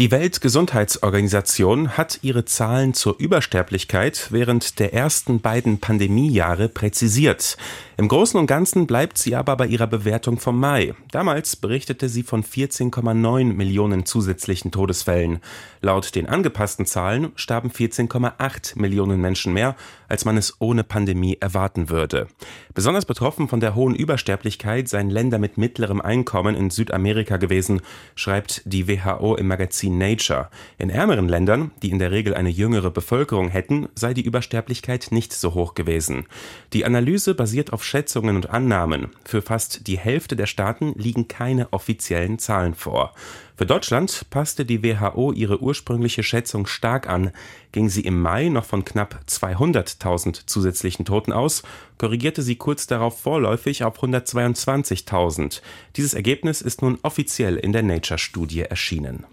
Die 0.00 0.10
Weltgesundheitsorganisation 0.10 1.96
hat 1.96 2.18
ihre 2.22 2.44
Zahlen 2.44 2.94
zur 2.94 3.16
Übersterblichkeit 3.20 4.26
während 4.32 4.80
der 4.80 4.92
ersten 4.92 5.40
beiden 5.40 5.78
Pandemiejahre 5.78 6.68
präzisiert. 6.68 7.56
Im 7.96 8.08
Großen 8.08 8.40
und 8.40 8.48
Ganzen 8.48 8.88
bleibt 8.88 9.18
sie 9.18 9.36
aber 9.36 9.56
bei 9.56 9.68
ihrer 9.68 9.86
Bewertung 9.86 10.40
vom 10.40 10.58
Mai. 10.58 10.96
Damals 11.12 11.54
berichtete 11.54 12.08
sie 12.08 12.24
von 12.24 12.42
14,9 12.42 13.52
Millionen 13.52 14.04
zusätzlichen 14.04 14.72
Todesfällen. 14.72 15.38
Laut 15.80 16.16
den 16.16 16.26
angepassten 16.26 16.86
Zahlen 16.86 17.30
starben 17.36 17.70
14,8 17.70 18.76
Millionen 18.80 19.20
Menschen 19.20 19.52
mehr, 19.52 19.76
als 20.08 20.24
man 20.24 20.36
es 20.36 20.54
ohne 20.58 20.84
Pandemie 20.84 21.38
erwarten 21.40 21.90
würde. 21.90 22.28
Besonders 22.74 23.04
betroffen 23.04 23.48
von 23.48 23.60
der 23.60 23.74
hohen 23.74 23.94
Übersterblichkeit 23.94 24.88
seien 24.88 25.10
Länder 25.10 25.38
mit 25.38 25.58
mittlerem 25.58 26.00
Einkommen 26.00 26.54
in 26.54 26.70
Südamerika 26.70 27.36
gewesen, 27.36 27.80
schreibt 28.14 28.62
die 28.64 28.88
WHO 28.88 29.36
im 29.36 29.46
Magazin 29.46 29.98
Nature. 29.98 30.48
In 30.78 30.90
ärmeren 30.90 31.28
Ländern, 31.28 31.70
die 31.82 31.90
in 31.90 31.98
der 31.98 32.10
Regel 32.10 32.34
eine 32.34 32.50
jüngere 32.50 32.90
Bevölkerung 32.90 33.48
hätten, 33.48 33.88
sei 33.94 34.14
die 34.14 34.24
Übersterblichkeit 34.24 35.08
nicht 35.10 35.32
so 35.32 35.54
hoch 35.54 35.74
gewesen. 35.74 36.26
Die 36.72 36.84
Analyse 36.84 37.34
basiert 37.34 37.72
auf 37.72 37.84
Schätzungen 37.84 38.36
und 38.36 38.50
Annahmen. 38.50 39.10
Für 39.24 39.42
fast 39.42 39.86
die 39.86 39.98
Hälfte 39.98 40.36
der 40.36 40.46
Staaten 40.46 40.92
liegen 40.96 41.28
keine 41.28 41.72
offiziellen 41.72 42.38
Zahlen 42.38 42.74
vor. 42.74 43.14
Für 43.56 43.66
Deutschland 43.66 44.26
passte 44.30 44.64
die 44.64 44.82
WHO 44.82 45.30
ihre 45.30 45.62
ursprüngliche 45.62 46.24
Schätzung 46.24 46.66
stark 46.66 47.08
an. 47.08 47.30
Ging 47.70 47.88
sie 47.88 48.00
im 48.00 48.20
Mai 48.20 48.48
noch 48.48 48.64
von 48.64 48.84
knapp 48.84 49.20
200.000 49.28 50.46
zusätzlichen 50.46 51.04
Toten 51.04 51.32
aus, 51.32 51.62
korrigierte 51.96 52.42
sie 52.42 52.56
kurz 52.56 52.88
darauf 52.88 53.20
vorläufig 53.20 53.84
auf 53.84 54.02
122.000. 54.02 55.60
Dieses 55.94 56.14
Ergebnis 56.14 56.62
ist 56.62 56.82
nun 56.82 56.98
offiziell 57.02 57.56
in 57.56 57.72
der 57.72 57.84
Nature-Studie 57.84 58.62
erschienen. 58.62 59.24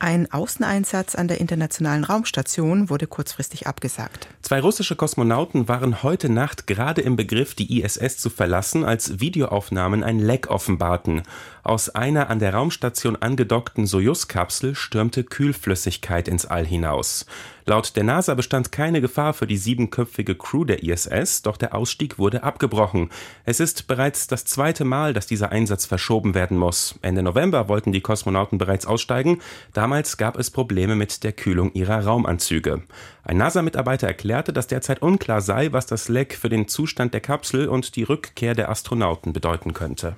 Ein 0.00 0.30
Außeneinsatz 0.30 1.16
an 1.16 1.26
der 1.26 1.40
Internationalen 1.40 2.04
Raumstation 2.04 2.88
wurde 2.88 3.08
kurzfristig 3.08 3.66
abgesagt. 3.66 4.28
Zwei 4.42 4.60
russische 4.60 4.94
Kosmonauten 4.94 5.66
waren 5.66 6.04
heute 6.04 6.28
Nacht 6.28 6.68
gerade 6.68 7.00
im 7.02 7.16
Begriff, 7.16 7.56
die 7.56 7.80
ISS 7.80 8.16
zu 8.16 8.30
verlassen, 8.30 8.84
als 8.84 9.18
Videoaufnahmen 9.18 10.04
ein 10.04 10.20
Leck 10.20 10.50
offenbarten. 10.50 11.22
Aus 11.68 11.90
einer 11.90 12.30
an 12.30 12.38
der 12.38 12.54
Raumstation 12.54 13.16
angedockten 13.16 13.86
Sojus-Kapsel 13.86 14.74
stürmte 14.74 15.22
Kühlflüssigkeit 15.22 16.26
ins 16.26 16.46
All 16.46 16.64
hinaus. 16.64 17.26
Laut 17.66 17.94
der 17.94 18.04
NASA 18.04 18.32
bestand 18.32 18.72
keine 18.72 19.02
Gefahr 19.02 19.34
für 19.34 19.46
die 19.46 19.58
siebenköpfige 19.58 20.34
Crew 20.34 20.64
der 20.64 20.82
ISS, 20.82 21.42
doch 21.42 21.58
der 21.58 21.74
Ausstieg 21.74 22.18
wurde 22.18 22.42
abgebrochen. 22.42 23.10
Es 23.44 23.60
ist 23.60 23.86
bereits 23.86 24.28
das 24.28 24.46
zweite 24.46 24.86
Mal, 24.86 25.12
dass 25.12 25.26
dieser 25.26 25.52
Einsatz 25.52 25.84
verschoben 25.84 26.34
werden 26.34 26.56
muss. 26.56 26.98
Ende 27.02 27.22
November 27.22 27.68
wollten 27.68 27.92
die 27.92 28.00
Kosmonauten 28.00 28.56
bereits 28.56 28.86
aussteigen. 28.86 29.42
Damals 29.74 30.16
gab 30.16 30.38
es 30.38 30.50
Probleme 30.50 30.96
mit 30.96 31.22
der 31.22 31.32
Kühlung 31.34 31.70
ihrer 31.74 32.02
Raumanzüge. 32.02 32.84
Ein 33.24 33.36
NASA-Mitarbeiter 33.36 34.06
erklärte, 34.06 34.54
dass 34.54 34.68
derzeit 34.68 35.02
unklar 35.02 35.42
sei, 35.42 35.70
was 35.70 35.84
das 35.84 36.08
Leck 36.08 36.32
für 36.34 36.48
den 36.48 36.66
Zustand 36.66 37.12
der 37.12 37.20
Kapsel 37.20 37.68
und 37.68 37.94
die 37.94 38.04
Rückkehr 38.04 38.54
der 38.54 38.70
Astronauten 38.70 39.34
bedeuten 39.34 39.74
könnte. 39.74 40.16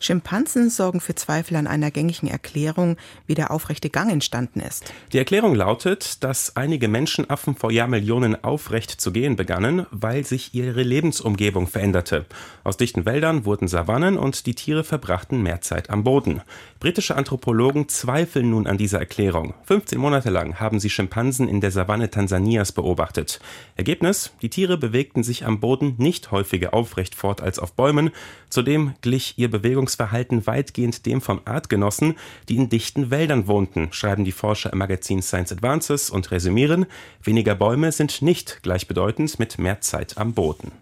Schimpansen 0.00 0.70
sorgen 0.70 1.00
für 1.00 1.14
Zweifel 1.14 1.56
an 1.56 1.66
einer 1.66 1.90
gängigen 1.90 2.28
Erklärung, 2.28 2.96
wie 3.26 3.34
der 3.34 3.50
aufrechte 3.50 3.90
Gang 3.90 4.10
entstanden 4.10 4.60
ist. 4.60 4.92
Die 5.12 5.18
Erklärung 5.18 5.54
lautet, 5.54 6.24
dass 6.24 6.56
einige 6.56 6.88
Menschenaffen 6.88 7.54
vor 7.54 7.70
Jahrmillionen 7.70 8.42
aufrecht 8.42 8.90
zu 8.98 9.12
gehen 9.12 9.36
begannen, 9.36 9.86
weil 9.90 10.24
sich 10.24 10.54
ihre 10.54 10.82
Lebensumgebung 10.82 11.66
veränderte. 11.66 12.24
Aus 12.64 12.78
dichten 12.78 13.04
Wäldern 13.04 13.44
wurden 13.44 13.68
Savannen 13.68 14.16
und 14.16 14.46
die 14.46 14.54
Tiere 14.54 14.84
verbrachten 14.84 15.42
mehr 15.42 15.60
Zeit 15.60 15.90
am 15.90 16.02
Boden. 16.02 16.40
Britische 16.80 17.14
Anthropologen 17.14 17.90
zweifeln 17.90 18.48
nun 18.48 18.66
an 18.66 18.78
dieser 18.78 19.00
Erklärung. 19.00 19.52
15 19.64 19.98
Monate 19.98 20.30
lang 20.30 20.58
haben 20.58 20.80
sie 20.80 20.88
Schimpansen 20.88 21.46
in 21.46 21.60
der 21.60 21.72
Savanne 21.72 22.10
Tansanias 22.10 22.72
beobachtet. 22.72 23.38
Ergebnis: 23.76 24.32
Die 24.40 24.48
Tiere 24.48 24.78
bewegten 24.78 25.22
sich 25.22 25.44
am 25.44 25.60
Boden 25.60 25.96
nicht 25.98 26.30
häufiger 26.30 26.72
aufrecht 26.72 27.14
fort 27.14 27.42
als 27.42 27.58
auf 27.58 27.74
Bäumen. 27.74 28.10
Zudem 28.48 28.94
glich 29.02 29.34
ihr 29.36 29.50
Bewegungsverhalten 29.90 30.46
weitgehend 30.46 31.06
dem 31.06 31.20
von 31.20 31.46
Artgenossen, 31.46 32.14
die 32.48 32.56
in 32.56 32.68
dichten 32.68 33.10
Wäldern 33.10 33.46
wohnten, 33.46 33.92
schreiben 33.92 34.24
die 34.24 34.32
Forscher 34.32 34.72
im 34.72 34.78
Magazin 34.78 35.22
Science 35.22 35.52
Advances 35.52 36.10
und 36.10 36.30
resümieren: 36.30 36.86
Weniger 37.22 37.54
Bäume 37.54 37.92
sind 37.92 38.22
nicht 38.22 38.62
gleichbedeutend 38.62 39.38
mit 39.38 39.58
mehr 39.58 39.80
Zeit 39.80 40.18
am 40.18 40.34
Boden. 40.34 40.72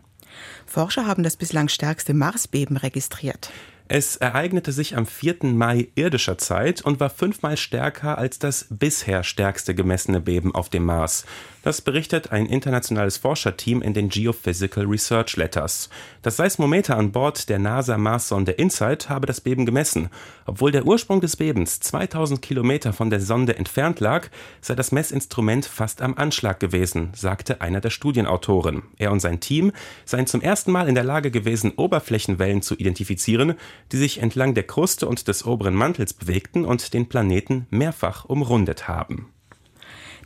Forscher 0.66 1.06
haben 1.06 1.22
das 1.22 1.36
bislang 1.36 1.68
stärkste 1.68 2.14
Marsbeben 2.14 2.76
registriert. 2.76 3.50
Es 3.90 4.16
ereignete 4.16 4.70
sich 4.70 4.98
am 4.98 5.06
4. 5.06 5.36
Mai 5.44 5.88
irdischer 5.94 6.36
Zeit 6.36 6.82
und 6.82 7.00
war 7.00 7.08
fünfmal 7.08 7.56
stärker 7.56 8.18
als 8.18 8.38
das 8.38 8.66
bisher 8.68 9.24
stärkste 9.24 9.74
gemessene 9.74 10.20
Beben 10.20 10.54
auf 10.54 10.68
dem 10.68 10.84
Mars. 10.84 11.24
Das 11.62 11.82
berichtet 11.82 12.30
ein 12.30 12.46
internationales 12.46 13.16
Forscherteam 13.16 13.82
in 13.82 13.92
den 13.92 14.08
Geophysical 14.08 14.86
Research 14.86 15.36
Letters. 15.36 15.90
Das 16.22 16.36
Seismometer 16.36 16.96
an 16.96 17.10
Bord 17.10 17.48
der 17.48 17.58
NASA-Mars-Sonde 17.58 18.52
InSight 18.52 19.08
habe 19.08 19.26
das 19.26 19.40
Beben 19.40 19.66
gemessen. 19.66 20.08
Obwohl 20.46 20.70
der 20.70 20.86
Ursprung 20.86 21.20
des 21.20 21.34
Bebens 21.34 21.80
2000 21.80 22.40
Kilometer 22.40 22.92
von 22.92 23.10
der 23.10 23.20
Sonde 23.20 23.56
entfernt 23.56 23.98
lag, 23.98 24.28
sei 24.60 24.76
das 24.76 24.92
Messinstrument 24.92 25.66
fast 25.66 26.00
am 26.00 26.14
Anschlag 26.14 26.60
gewesen, 26.60 27.10
sagte 27.14 27.60
einer 27.60 27.80
der 27.80 27.90
Studienautoren. 27.90 28.84
Er 28.96 29.10
und 29.10 29.20
sein 29.20 29.40
Team 29.40 29.72
seien 30.04 30.28
zum 30.28 30.40
ersten 30.40 30.70
Mal 30.70 30.88
in 30.88 30.94
der 30.94 31.04
Lage 31.04 31.32
gewesen, 31.32 31.72
Oberflächenwellen 31.76 32.62
zu 32.62 32.76
identifizieren, 32.76 33.54
die 33.90 33.96
sich 33.96 34.22
entlang 34.22 34.54
der 34.54 34.64
Kruste 34.64 35.08
und 35.08 35.26
des 35.26 35.44
oberen 35.44 35.74
Mantels 35.74 36.14
bewegten 36.14 36.64
und 36.64 36.94
den 36.94 37.08
Planeten 37.08 37.66
mehrfach 37.70 38.26
umrundet 38.26 38.86
haben. 38.86 39.32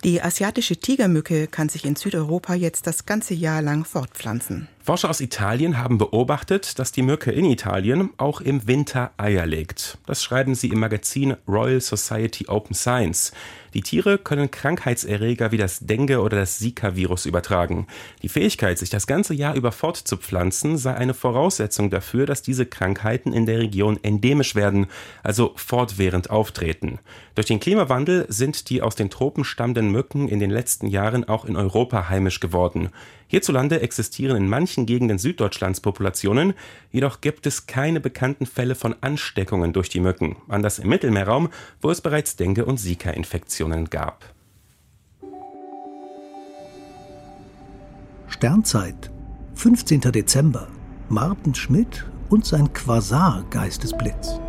Die 0.04 0.20
asiatische 0.20 0.76
Tigermücke 0.76 1.46
kann 1.46 1.68
sich 1.68 1.84
in 1.84 1.94
Südeuropa 1.94 2.54
jetzt 2.54 2.88
das 2.88 3.06
ganze 3.06 3.34
Jahr 3.34 3.62
lang 3.62 3.84
fortpflanzen. 3.84 4.66
Forscher 4.84 5.10
aus 5.10 5.20
Italien 5.20 5.78
haben 5.78 5.96
beobachtet, 5.96 6.80
dass 6.80 6.90
die 6.90 7.02
Mücke 7.02 7.30
in 7.30 7.44
Italien 7.44 8.10
auch 8.16 8.40
im 8.40 8.66
Winter 8.66 9.12
Eier 9.16 9.46
legt. 9.46 9.96
Das 10.06 10.24
schreiben 10.24 10.56
sie 10.56 10.70
im 10.70 10.80
Magazin 10.80 11.36
Royal 11.46 11.80
Society 11.80 12.48
Open 12.48 12.74
Science. 12.74 13.30
Die 13.74 13.80
Tiere 13.80 14.18
können 14.18 14.50
Krankheitserreger 14.50 15.50
wie 15.50 15.56
das 15.56 15.78
Dengue 15.80 16.20
oder 16.20 16.36
das 16.36 16.58
Zika-Virus 16.58 17.26
übertragen. 17.26 17.86
Die 18.22 18.28
Fähigkeit, 18.28 18.78
sich 18.78 18.90
das 18.90 19.06
ganze 19.06 19.34
Jahr 19.34 19.54
über 19.54 19.72
fortzupflanzen, 19.72 20.76
sei 20.76 20.94
eine 20.94 21.14
Voraussetzung 21.14 21.88
dafür, 21.88 22.26
dass 22.26 22.42
diese 22.42 22.66
Krankheiten 22.66 23.32
in 23.32 23.46
der 23.46 23.60
Region 23.60 23.98
endemisch 24.02 24.54
werden, 24.56 24.88
also 25.22 25.52
fortwährend 25.54 26.28
auftreten. 26.28 26.98
Durch 27.34 27.46
den 27.46 27.60
Klimawandel 27.60 28.26
sind 28.28 28.68
die 28.68 28.82
aus 28.82 28.96
den 28.96 29.10
Tropen 29.10 29.44
stammenden 29.44 29.90
Mücken 29.90 30.28
in 30.28 30.40
den 30.40 30.50
letzten 30.50 30.88
Jahren 30.88 31.26
auch 31.26 31.46
in 31.46 31.56
Europa 31.56 32.10
heimisch 32.10 32.40
geworden. 32.40 32.90
Hierzulande 33.32 33.80
existieren 33.80 34.36
in 34.36 34.46
manchen 34.46 34.71
Gegenden 34.86 35.18
Süddeutschlands 35.18 35.80
Populationen, 35.80 36.54
jedoch 36.90 37.20
gibt 37.20 37.46
es 37.46 37.66
keine 37.66 38.00
bekannten 38.00 38.46
Fälle 38.46 38.74
von 38.74 38.94
Ansteckungen 39.00 39.72
durch 39.72 39.88
die 39.88 40.00
Mücken, 40.00 40.36
anders 40.48 40.78
im 40.78 40.88
Mittelmeerraum, 40.88 41.48
wo 41.80 41.90
es 41.90 42.00
bereits 42.00 42.36
Dengue- 42.36 42.64
und 42.64 42.78
Zika-Infektionen 42.78 43.90
gab. 43.90 44.24
Sternzeit, 48.28 49.10
15. 49.54 50.00
Dezember. 50.00 50.68
Martin 51.08 51.54
Schmidt 51.54 52.06
und 52.30 52.46
sein 52.46 52.72
Quasar-Geistesblitz. 52.72 54.40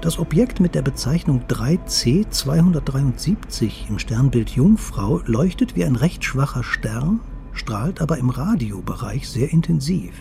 Das 0.00 0.18
Objekt 0.18 0.58
mit 0.58 0.74
der 0.74 0.82
Bezeichnung 0.82 1.44
3C273 1.46 3.88
im 3.88 4.00
Sternbild 4.00 4.50
Jungfrau 4.50 5.20
leuchtet 5.26 5.76
wie 5.76 5.84
ein 5.84 5.94
recht 5.94 6.24
schwacher 6.24 6.64
Stern, 6.64 7.20
strahlt 7.52 8.00
aber 8.00 8.18
im 8.18 8.30
Radiobereich 8.30 9.28
sehr 9.28 9.52
intensiv. 9.52 10.12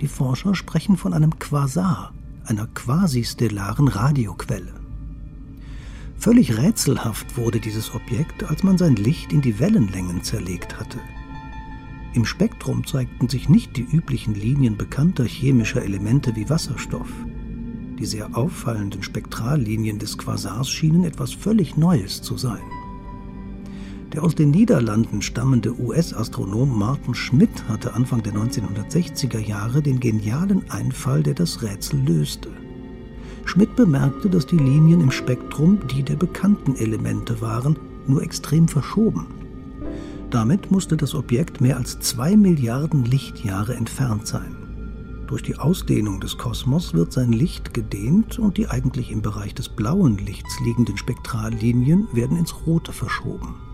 Die 0.00 0.08
Forscher 0.08 0.54
sprechen 0.54 0.96
von 0.96 1.12
einem 1.12 1.38
Quasar, 1.38 2.12
einer 2.44 2.66
quasistellaren 2.66 3.88
Radioquelle. 3.88 4.74
Völlig 6.16 6.58
rätselhaft 6.58 7.36
wurde 7.36 7.60
dieses 7.60 7.94
Objekt, 7.94 8.44
als 8.44 8.62
man 8.62 8.76
sein 8.76 8.96
Licht 8.96 9.32
in 9.32 9.40
die 9.40 9.58
Wellenlängen 9.58 10.22
zerlegt 10.22 10.78
hatte. 10.78 10.98
Im 12.12 12.24
Spektrum 12.24 12.86
zeigten 12.86 13.28
sich 13.28 13.48
nicht 13.48 13.76
die 13.76 13.84
üblichen 13.84 14.34
Linien 14.34 14.76
bekannter 14.76 15.24
chemischer 15.24 15.82
Elemente 15.82 16.34
wie 16.34 16.50
Wasserstoff. 16.50 17.08
Die 17.98 18.06
sehr 18.06 18.36
auffallenden 18.36 19.02
Spektrallinien 19.02 19.98
des 19.98 20.18
Quasars 20.18 20.68
schienen 20.68 21.04
etwas 21.04 21.32
völlig 21.32 21.76
Neues 21.76 22.20
zu 22.20 22.36
sein. 22.36 22.62
Der 24.12 24.24
aus 24.24 24.34
den 24.34 24.50
Niederlanden 24.50 25.22
stammende 25.22 25.78
US-Astronom 25.78 26.76
Martin 26.76 27.14
Schmidt 27.14 27.68
hatte 27.68 27.94
Anfang 27.94 28.22
der 28.22 28.32
1960er 28.32 29.38
Jahre 29.38 29.82
den 29.82 30.00
genialen 30.00 30.68
Einfall, 30.68 31.22
der 31.22 31.34
das 31.34 31.62
Rätsel 31.62 32.00
löste. 32.04 32.48
Schmidt 33.44 33.76
bemerkte, 33.76 34.28
dass 34.28 34.46
die 34.46 34.56
Linien 34.56 35.00
im 35.00 35.12
Spektrum 35.12 35.78
die 35.94 36.02
der 36.02 36.16
bekannten 36.16 36.74
Elemente 36.74 37.40
waren, 37.40 37.78
nur 38.08 38.22
extrem 38.22 38.66
verschoben. 38.66 39.26
Damit 40.30 40.70
musste 40.72 40.96
das 40.96 41.14
Objekt 41.14 41.60
mehr 41.60 41.76
als 41.76 42.00
zwei 42.00 42.36
Milliarden 42.36 43.04
Lichtjahre 43.04 43.74
entfernt 43.74 44.26
sein. 44.26 44.56
Durch 45.28 45.42
die 45.42 45.56
Ausdehnung 45.56 46.20
des 46.20 46.36
Kosmos 46.36 46.94
wird 46.94 47.12
sein 47.12 47.32
Licht 47.32 47.74
gedehnt 47.74 48.40
und 48.40 48.56
die 48.56 48.66
eigentlich 48.66 49.12
im 49.12 49.22
Bereich 49.22 49.54
des 49.54 49.68
blauen 49.68 50.18
Lichts 50.18 50.58
liegenden 50.64 50.96
Spektrallinien 50.96 52.08
werden 52.12 52.36
ins 52.36 52.66
Rote 52.66 52.92
verschoben. 52.92 53.69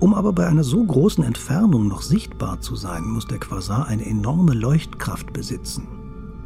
Um 0.00 0.14
aber 0.14 0.32
bei 0.32 0.46
einer 0.46 0.64
so 0.64 0.84
großen 0.84 1.24
Entfernung 1.24 1.88
noch 1.88 2.02
sichtbar 2.02 2.60
zu 2.60 2.76
sein, 2.76 3.04
muss 3.04 3.26
der 3.26 3.38
Quasar 3.38 3.86
eine 3.86 4.04
enorme 4.04 4.54
Leuchtkraft 4.54 5.32
besitzen. 5.32 5.86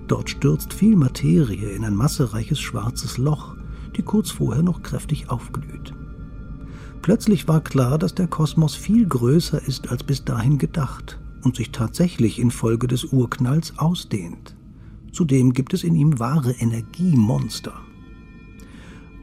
Dort 0.06 0.30
stürzt 0.30 0.72
viel 0.72 0.96
Materie 0.96 1.70
in 1.70 1.84
ein 1.84 1.94
massereiches 1.94 2.60
schwarzes 2.60 3.18
Loch, 3.18 3.56
die 3.96 4.02
kurz 4.02 4.30
vorher 4.30 4.62
noch 4.62 4.82
kräftig 4.82 5.30
aufglüht. 5.30 5.92
Plötzlich 7.02 7.48
war 7.48 7.60
klar, 7.60 7.98
dass 7.98 8.14
der 8.14 8.26
Kosmos 8.26 8.74
viel 8.74 9.06
größer 9.06 9.62
ist 9.66 9.90
als 9.90 10.04
bis 10.04 10.24
dahin 10.24 10.58
gedacht 10.58 11.18
und 11.42 11.56
sich 11.56 11.70
tatsächlich 11.70 12.38
infolge 12.38 12.86
des 12.86 13.04
Urknalls 13.04 13.78
ausdehnt. 13.78 14.56
Zudem 15.12 15.52
gibt 15.52 15.74
es 15.74 15.84
in 15.84 15.94
ihm 15.94 16.18
wahre 16.18 16.52
Energiemonster. 16.52 17.74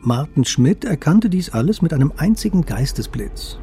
Martin 0.01 0.45
Schmidt 0.45 0.85
erkannte 0.85 1.29
dies 1.29 1.49
alles 1.49 1.81
mit 1.81 1.93
einem 1.93 2.11
einzigen 2.17 2.63
Geistesblitz. 2.63 3.57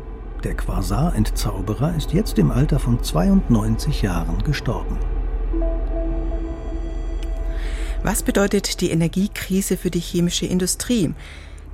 Der 0.44 0.54
Quasar-Entzauberer 0.54 1.94
ist 1.94 2.12
jetzt 2.12 2.36
im 2.36 2.50
Alter 2.50 2.80
von 2.80 3.02
92 3.02 4.02
Jahren 4.02 4.42
gestorben. 4.42 4.98
Was 8.02 8.24
bedeutet 8.24 8.80
die 8.80 8.90
Energiekrise 8.90 9.76
für 9.76 9.90
die 9.90 10.00
chemische 10.00 10.46
Industrie? 10.46 11.14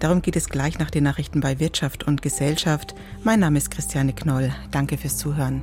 Darum 0.01 0.21
geht 0.21 0.37
es 0.37 0.51
gleich 0.51 0.79
nach 0.79 0.91
den 0.91 1.05
Nachrichten 1.05 1.41
bei 1.41 1.59
Wirtschaft 1.59 2.07
und 2.07 2.21
Gesellschaft. 2.21 2.95
Mein 3.25 3.41
Name 3.41 3.57
ist 3.57 3.71
Christiane 3.71 4.13
Knoll. 4.13 4.53
Danke 4.71 4.99
fürs 4.99 5.17
Zuhören. 5.17 5.63